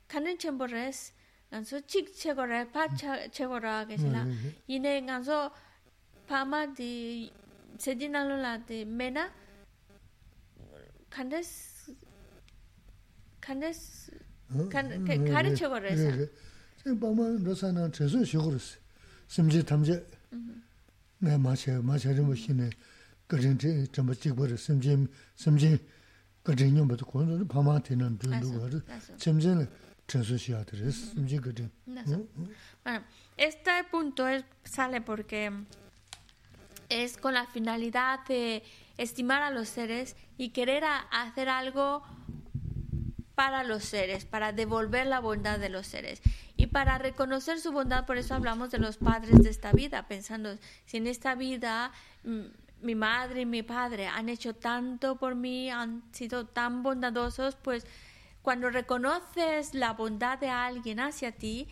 [0.08, 1.12] 간은 쳔보레스
[1.50, 4.26] 간소 칙 체거래 파차 체거라 게실라
[4.66, 5.50] 이네 간소
[6.26, 7.32] 파마디
[7.78, 9.32] 세디날로라데 메나
[11.10, 11.94] 간데스
[13.40, 14.12] 간데스
[14.70, 16.26] 간 가르 체거래서
[17.00, 18.78] 파마 로사나 전수 쇼그르스
[19.26, 20.06] 심지 탐제
[32.83, 33.03] Bueno,
[33.35, 35.51] este punto es, sale porque
[36.89, 38.63] es con la finalidad de
[38.97, 42.03] estimar a los seres y querer a, hacer algo
[43.37, 46.23] para los seres, para devolver la bondad de los seres.
[46.55, 50.57] Y para reconocer su bondad, por eso hablamos de los padres de esta vida, pensando,
[50.87, 51.91] si en esta vida
[52.23, 52.45] mm,
[52.81, 57.85] mi madre y mi padre han hecho tanto por mí, han sido tan bondadosos, pues
[58.41, 61.67] cuando reconoces la bondad de alguien hacia ti,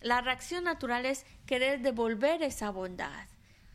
[0.00, 3.26] la reacción natural es querer devolver esa bondad.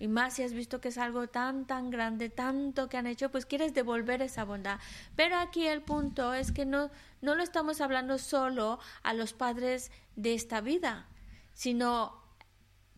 [0.04, 3.32] Y más si has visto que es algo tan, tan grande, tanto que han hecho,
[3.32, 4.78] pues quieres devolver esa bondad.
[5.16, 9.92] Pero aquí el punto es que no, no lo estamos hablando solo a los padres
[10.18, 11.08] de esta vida,
[11.54, 12.22] sino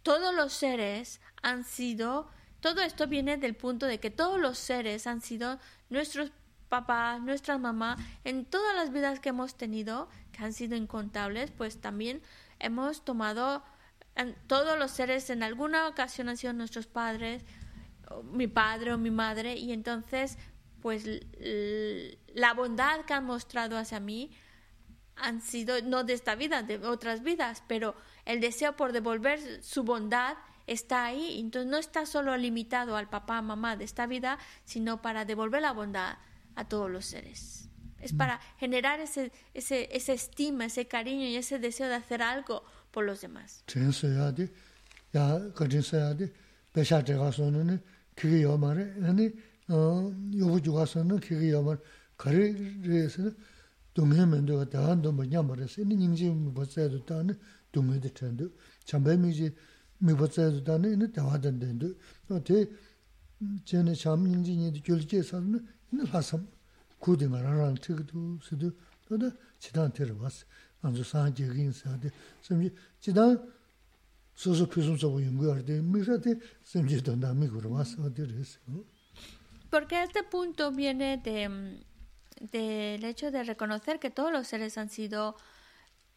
[0.02, 2.28] todos los seres han sido,
[2.60, 5.60] todo esto viene del punto de que todos los seres han sido
[5.92, 6.32] nuestros
[6.70, 11.80] papá, nuestra mamá, en todas las vidas que hemos tenido, que han sido incontables, pues
[11.80, 12.24] también
[12.58, 13.64] hemos tomado
[14.48, 17.44] todos los seres en alguna ocasión han sido nuestros padres,
[18.32, 20.38] mi padre o mi madre, y entonces,
[20.82, 21.06] pues
[22.34, 24.32] la bondad que han mostrado hacia mí
[25.16, 29.84] han sido no de esta vida, de otras vidas, pero el deseo por devolver su
[29.84, 30.38] bondad
[30.68, 35.26] está ahí, entonces no está solo limitado al papá, mamá de esta vida, sino para
[35.26, 36.18] devolver la bondad
[36.56, 37.70] a todos los seres.
[38.00, 38.18] Es mm.
[38.18, 42.64] para generar ese, ese, esa estima, ese cariño y ese deseo de hacer algo
[42.96, 44.48] 볼로세마스 전서야디
[45.16, 46.32] 야 거진서야디
[46.72, 47.82] 배샤 제가서는
[48.16, 49.30] 그게 요마레 아니
[49.68, 51.78] 어 요부 주가서는 그게 요마
[52.18, 53.32] 거리에서
[53.94, 57.38] 동해면도 다한도 뭐냐 말해서 이 닝지 못해도 다는
[57.72, 58.48] 동해도 텐데
[58.86, 59.54] 참배미지
[60.00, 61.76] 미버서도 다는 이 대화된데
[62.30, 62.66] 어때
[63.66, 66.48] 전에 참 닝지니도 결제서는 이 하섬
[67.00, 68.72] 고등아랑 특도 수도
[69.08, 69.20] 또
[69.60, 70.46] 지단테를 왔어
[77.02, 78.60] donda migura was, odi resi.
[79.70, 81.84] Porque este punto viene de
[82.40, 85.36] del hecho de reconocer que todos los seres han sido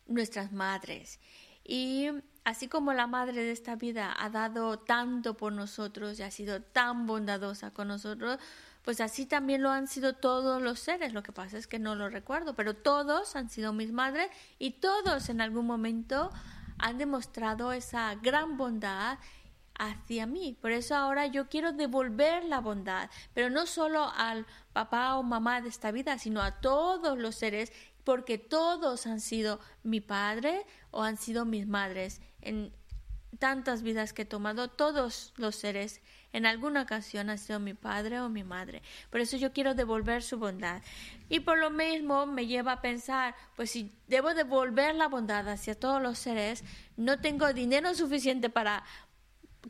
[0.07, 1.21] nuestras madres.
[1.65, 2.09] Y
[2.45, 6.63] así como la madre de esta vida ha dado tanto por nosotros y ha sido
[6.63, 8.39] tan bondadosa con nosotros,
[8.89, 11.13] pues así también lo han sido todos los seres.
[11.13, 14.81] Lo que pasa es que no lo recuerdo, pero todos han sido mis madres y
[14.81, 16.31] todos en algún momento
[16.79, 19.19] han demostrado esa gran bondad
[19.79, 20.57] hacia mí.
[20.59, 25.61] Por eso ahora yo quiero devolver la bondad, pero no solo al papá o mamá
[25.61, 27.75] de esta vida, sino a todos los seres,
[28.05, 32.23] porque todos han sido mi padre o han sido mis madres.
[32.41, 32.73] En
[33.39, 36.01] tantas vidas que he tomado, todos los seres
[36.33, 38.83] en alguna ocasión han sido mi padre o mi madre.
[39.11, 40.83] Por eso yo quiero devolver su bondad.
[41.29, 45.75] Y por lo mismo me lleva a pensar, pues si debo devolver la bondad hacia
[45.75, 46.65] todos los seres,
[46.97, 48.85] no tengo dinero suficiente para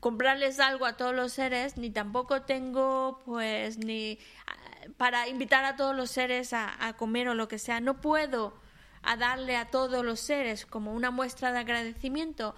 [0.00, 4.54] comprarles algo a todos los seres, ni tampoco tengo pues ni ah,
[4.96, 7.80] para invitar a todos los seres a, comer o lo que sea.
[7.80, 8.54] No puedo
[9.02, 12.54] a darle a todos los seres como una muestra de agradecimiento,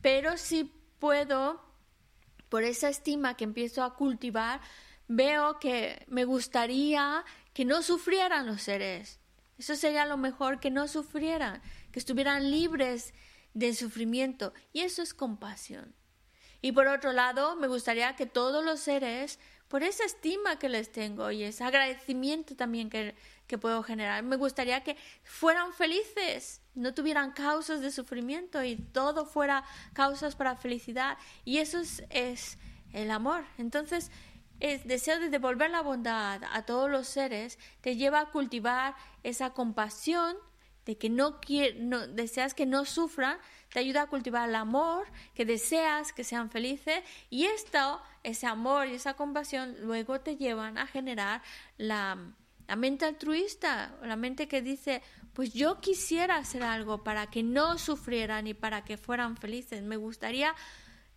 [0.00, 1.62] pero sí puedo,
[2.52, 4.60] por esa estima que empiezo a cultivar,
[5.08, 7.24] veo que me gustaría
[7.54, 9.20] que no sufrieran los seres.
[9.56, 11.62] Eso sería lo mejor, que no sufrieran,
[11.92, 13.14] que estuvieran libres
[13.54, 15.94] de sufrimiento y eso es compasión.
[16.60, 19.38] Y por otro lado, me gustaría que todos los seres,
[19.68, 23.14] por esa estima que les tengo y ese agradecimiento también que,
[23.46, 29.26] que puedo generar, me gustaría que fueran felices, no tuvieran causas de sufrimiento y todo
[29.26, 31.18] fuera causas para felicidad.
[31.44, 31.80] Y eso
[32.10, 32.58] es,
[32.92, 33.44] el amor.
[33.56, 34.10] Entonces,
[34.60, 39.50] el deseo de devolver la bondad a todos los seres te lleva a cultivar esa
[39.50, 40.36] compasión
[40.84, 41.40] de que no,
[41.78, 43.38] no deseas que no sufran,
[43.72, 48.88] te ayuda a cultivar el amor, que deseas que sean felices y esto, ese amor
[48.88, 51.40] y esa compasión luego te llevan a generar
[51.78, 52.18] la,
[52.66, 55.02] la mente altruista, la mente que dice,
[55.32, 59.96] pues yo quisiera hacer algo para que no sufrieran y para que fueran felices, me
[59.96, 60.54] gustaría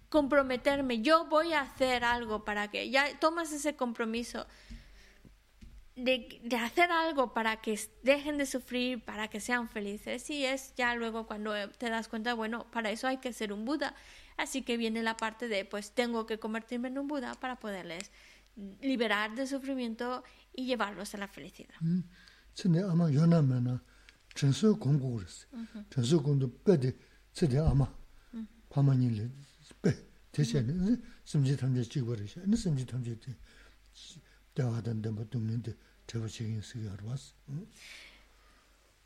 [0.09, 4.45] comprometerme, yo voy a hacer algo para que ya tomas ese compromiso
[5.95, 10.29] de, de, hacer algo para que dejen de sufrir, para que sean felices.
[10.29, 13.65] Y es ya luego cuando te das cuenta, bueno, para eso hay que ser un
[13.65, 13.95] Buda.
[14.37, 18.11] Así que viene la parte de, pues tengo que convertirme en un Buda para poderles
[18.81, 20.23] liberar de sufrimiento
[20.53, 21.75] y llevarlos a la felicidad.
[24.35, 25.47] 전수 공부 그랬어.
[25.89, 26.93] 전수 공부 빼대
[27.31, 27.91] 세대 아마
[28.69, 29.31] 파마니를
[29.81, 29.95] 빼
[30.31, 32.41] 대신 심지 탐지 찍어버리셔.
[32.45, 33.35] 이 심지 탐지 때
[34.53, 35.73] 대화던 데 못는데
[36.05, 37.33] 대화적인 쓰기 알아봤어.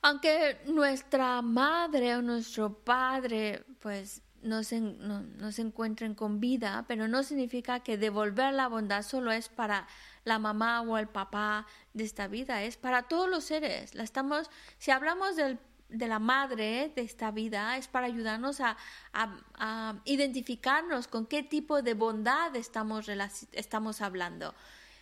[0.02, 6.86] Aunque nuestra madre o nuestro padre pues no se, no, no se encuentren con vida,
[6.88, 9.88] pero no significa que devolver la bondad solo es para
[10.24, 13.96] la mamá o el papá de esta vida, es para todos los seres.
[13.96, 15.60] La estamos, si hablamos del,
[15.90, 18.78] de la madre de esta vida, es para ayudarnos a,
[19.14, 23.08] a, a identificarnos con qué tipo de bondad estamos,
[23.54, 24.54] estamos hablando.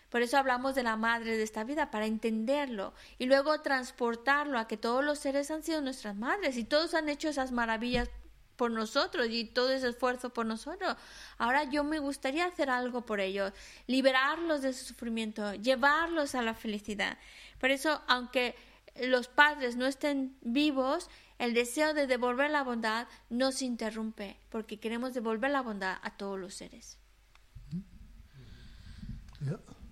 [0.09, 4.67] Por eso hablamos de la madre de esta vida, para entenderlo y luego transportarlo a
[4.67, 8.09] que todos los seres han sido nuestras madres y todos han hecho esas maravillas
[8.57, 10.95] por nosotros y todo ese esfuerzo por nosotros.
[11.37, 13.53] Ahora yo me gustaría hacer algo por ellos,
[13.85, 17.17] liberarlos de su sufrimiento, llevarlos a la felicidad.
[17.59, 18.55] Por eso, aunque
[19.01, 21.09] los padres no estén vivos,
[21.39, 26.17] el deseo de devolver la bondad no se interrumpe, porque queremos devolver la bondad a
[26.17, 26.97] todos los seres.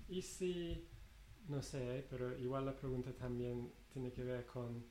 [0.10, 0.88] Y si
[1.48, 4.86] no sé, pero igual la pregunta también tiene que ver con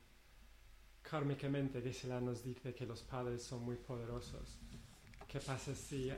[1.09, 4.57] kármicamente Geshe-la nos dice que los padres son muy poderosos.
[5.27, 6.11] ¿Qué pasa si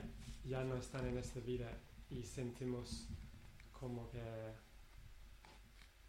[0.44, 1.70] ya no están en esta vida
[2.10, 3.06] y sentimos
[3.72, 4.20] como que,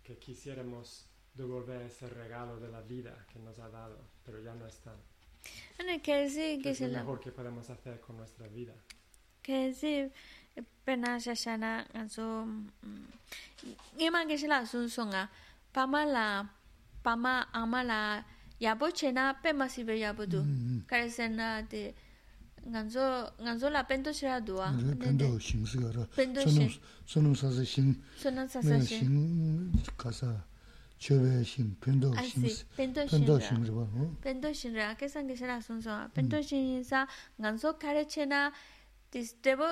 [0.03, 4.65] que quisiéramos devolver ese regalo de la vida que nos ha dado, pero ya no
[4.65, 4.95] están?
[5.79, 8.73] Ane que sí, ¿Qué es lo mejor que podemos hacer con nuestra vida?
[9.41, 10.11] Que sí,
[10.83, 12.45] pena shashana ganso
[13.97, 15.29] ima Geshe-la sun songa
[15.71, 16.49] pama la
[17.03, 18.25] pama ama la
[18.59, 20.41] yabo chena pe masive yabo du.
[20.41, 20.81] Mm, mm.
[20.87, 21.93] Karesena de
[22.67, 26.05] nganzo nganzo la pento shira duwa pento shing si gara.
[26.15, 26.71] Pento shing.
[27.05, 27.95] sonum sasa shing.
[28.17, 29.71] Sonum sasa shing.
[29.97, 30.43] kasa
[30.99, 33.87] chöbe shing pento shing pento shing riba
[34.21, 36.11] pento shing riba kesan kishira sunso mm.
[36.13, 37.07] pento shing sa
[37.39, 38.51] nganzo kare chena
[39.09, 39.65] tis debo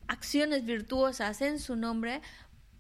[0.09, 2.23] acciones virtuosas en su nombre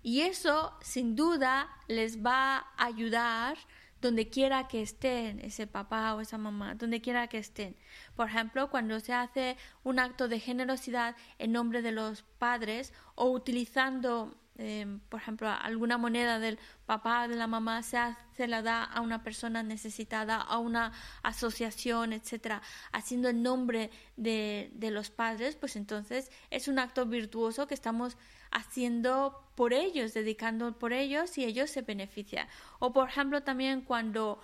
[0.02, 3.58] y eso sin duda les va a ayudar
[4.01, 7.75] donde quiera que estén ese papá o esa mamá, donde quiera que estén.
[8.15, 13.29] Por ejemplo, cuando se hace un acto de generosidad en nombre de los padres o
[13.29, 17.97] utilizando, eh, por ejemplo, alguna moneda del papá de la mamá, se,
[18.35, 22.61] se la da a una persona necesitada, a una asociación, etcétera,
[22.91, 28.17] haciendo en nombre de, de los padres, pues entonces es un acto virtuoso que estamos
[28.51, 32.47] haciendo por ellos, dedicando por ellos y ellos se benefician.
[32.79, 34.41] O por ejemplo también cuando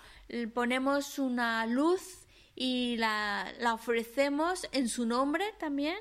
[0.54, 5.98] ponemos una luz y la, la ofrecemos en su nombre también.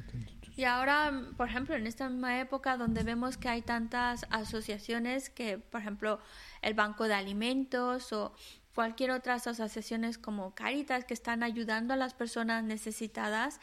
[0.57, 5.57] Y ahora, por ejemplo, en esta misma época donde vemos que hay tantas asociaciones que,
[5.57, 6.19] por ejemplo,
[6.61, 8.33] el Banco de Alimentos o
[8.73, 13.59] cualquier otras asociaciones como Caritas que están ayudando a las personas necesitadas.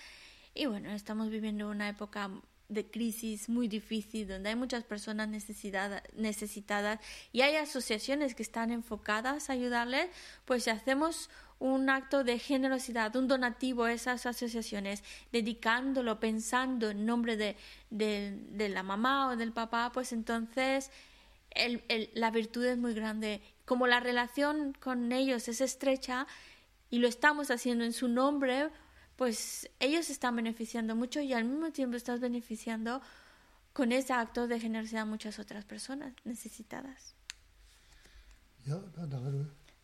[0.55, 2.31] Y bueno, estamos viviendo una época
[2.69, 6.99] de crisis muy difícil donde hay muchas personas necesitada- necesitadas
[7.31, 10.10] y hay asociaciones que están enfocadas a ayudarles,
[10.45, 11.30] pues si hacemos
[11.60, 17.56] un acto de generosidad, un donativo a esas asociaciones, dedicándolo, pensando en nombre de,
[17.89, 20.91] de- de la mamá o del papá, pues entonces
[21.52, 23.41] el- el- la virtud es muy grande.
[23.65, 26.27] Como la relación con ellos es estrecha
[26.91, 28.69] y lo estamos haciendo en su nombre,
[29.18, 33.02] pues ellos están beneficiando mucho y al mismo tiempo estás beneficiando
[33.73, 37.15] con ese acto de generosidad a muchas otras personas necesitadas.
[38.65, 38.80] Ya,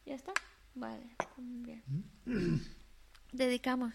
[0.06, 0.34] ¿Ya está.
[0.76, 1.84] Vale, bien.
[3.32, 3.94] Dedicamos.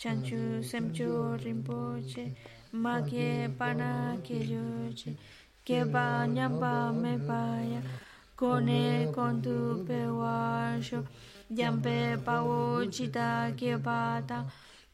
[0.00, 2.34] chanchu semcho rinpoche
[2.72, 5.16] ma ge pana kelyo che
[5.64, 7.80] ge ba nyamba me ba ya
[8.36, 11.04] kone kondu pe wa sho
[11.58, 14.44] yampe pa wo chita ge ba ta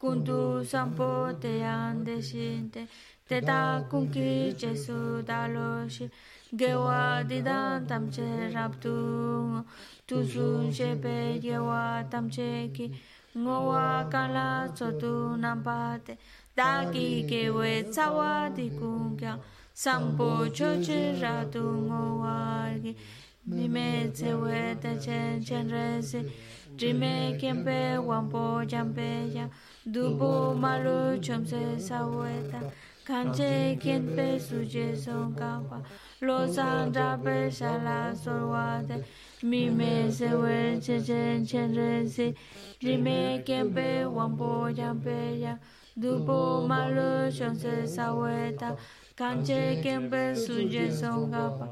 [0.01, 2.87] kundu sampo te ande shinte
[3.27, 6.09] te ta kunki che su da lo shi
[6.59, 8.93] ge wa di dan tam che rap tu
[10.05, 12.85] tu su she pe ge wa tam che ki
[13.37, 16.17] ngoa kala chotu nampate
[16.57, 19.37] dagi kewe tsawa dikungya
[19.73, 22.95] sampo choche ratu ngoa gi
[23.45, 26.19] mime tsewe tachen chenrese
[26.77, 29.45] drime kempe wampo jampe ya
[29.85, 32.59] dupo malu chomse saweta
[33.09, 35.81] 坎切 Kimber 苏杰松卡帕
[36.19, 38.93] 罗桑达贝查拉索瓦德
[39.41, 42.35] 米梅塞韦特切切仁西
[42.79, 45.57] 迪梅 Kimber 旺波江贝亚
[45.99, 48.75] 杜波马鲁香斯阿维塔
[49.15, 51.67] 坎切 Kimber 苏杰松卡帕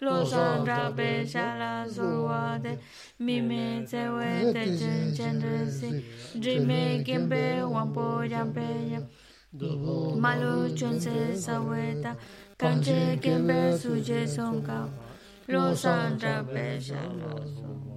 [0.00, 2.68] 罗桑达贝查拉索瓦德
[3.16, 6.04] 米梅塞韦特切切仁西
[6.38, 8.60] 迪梅 Kimber 旺波江贝
[8.90, 9.00] 亚
[9.52, 12.16] malu chonse saweta
[12.56, 14.88] kanche kempe suje songka
[15.48, 17.91] lo san drape shala solwate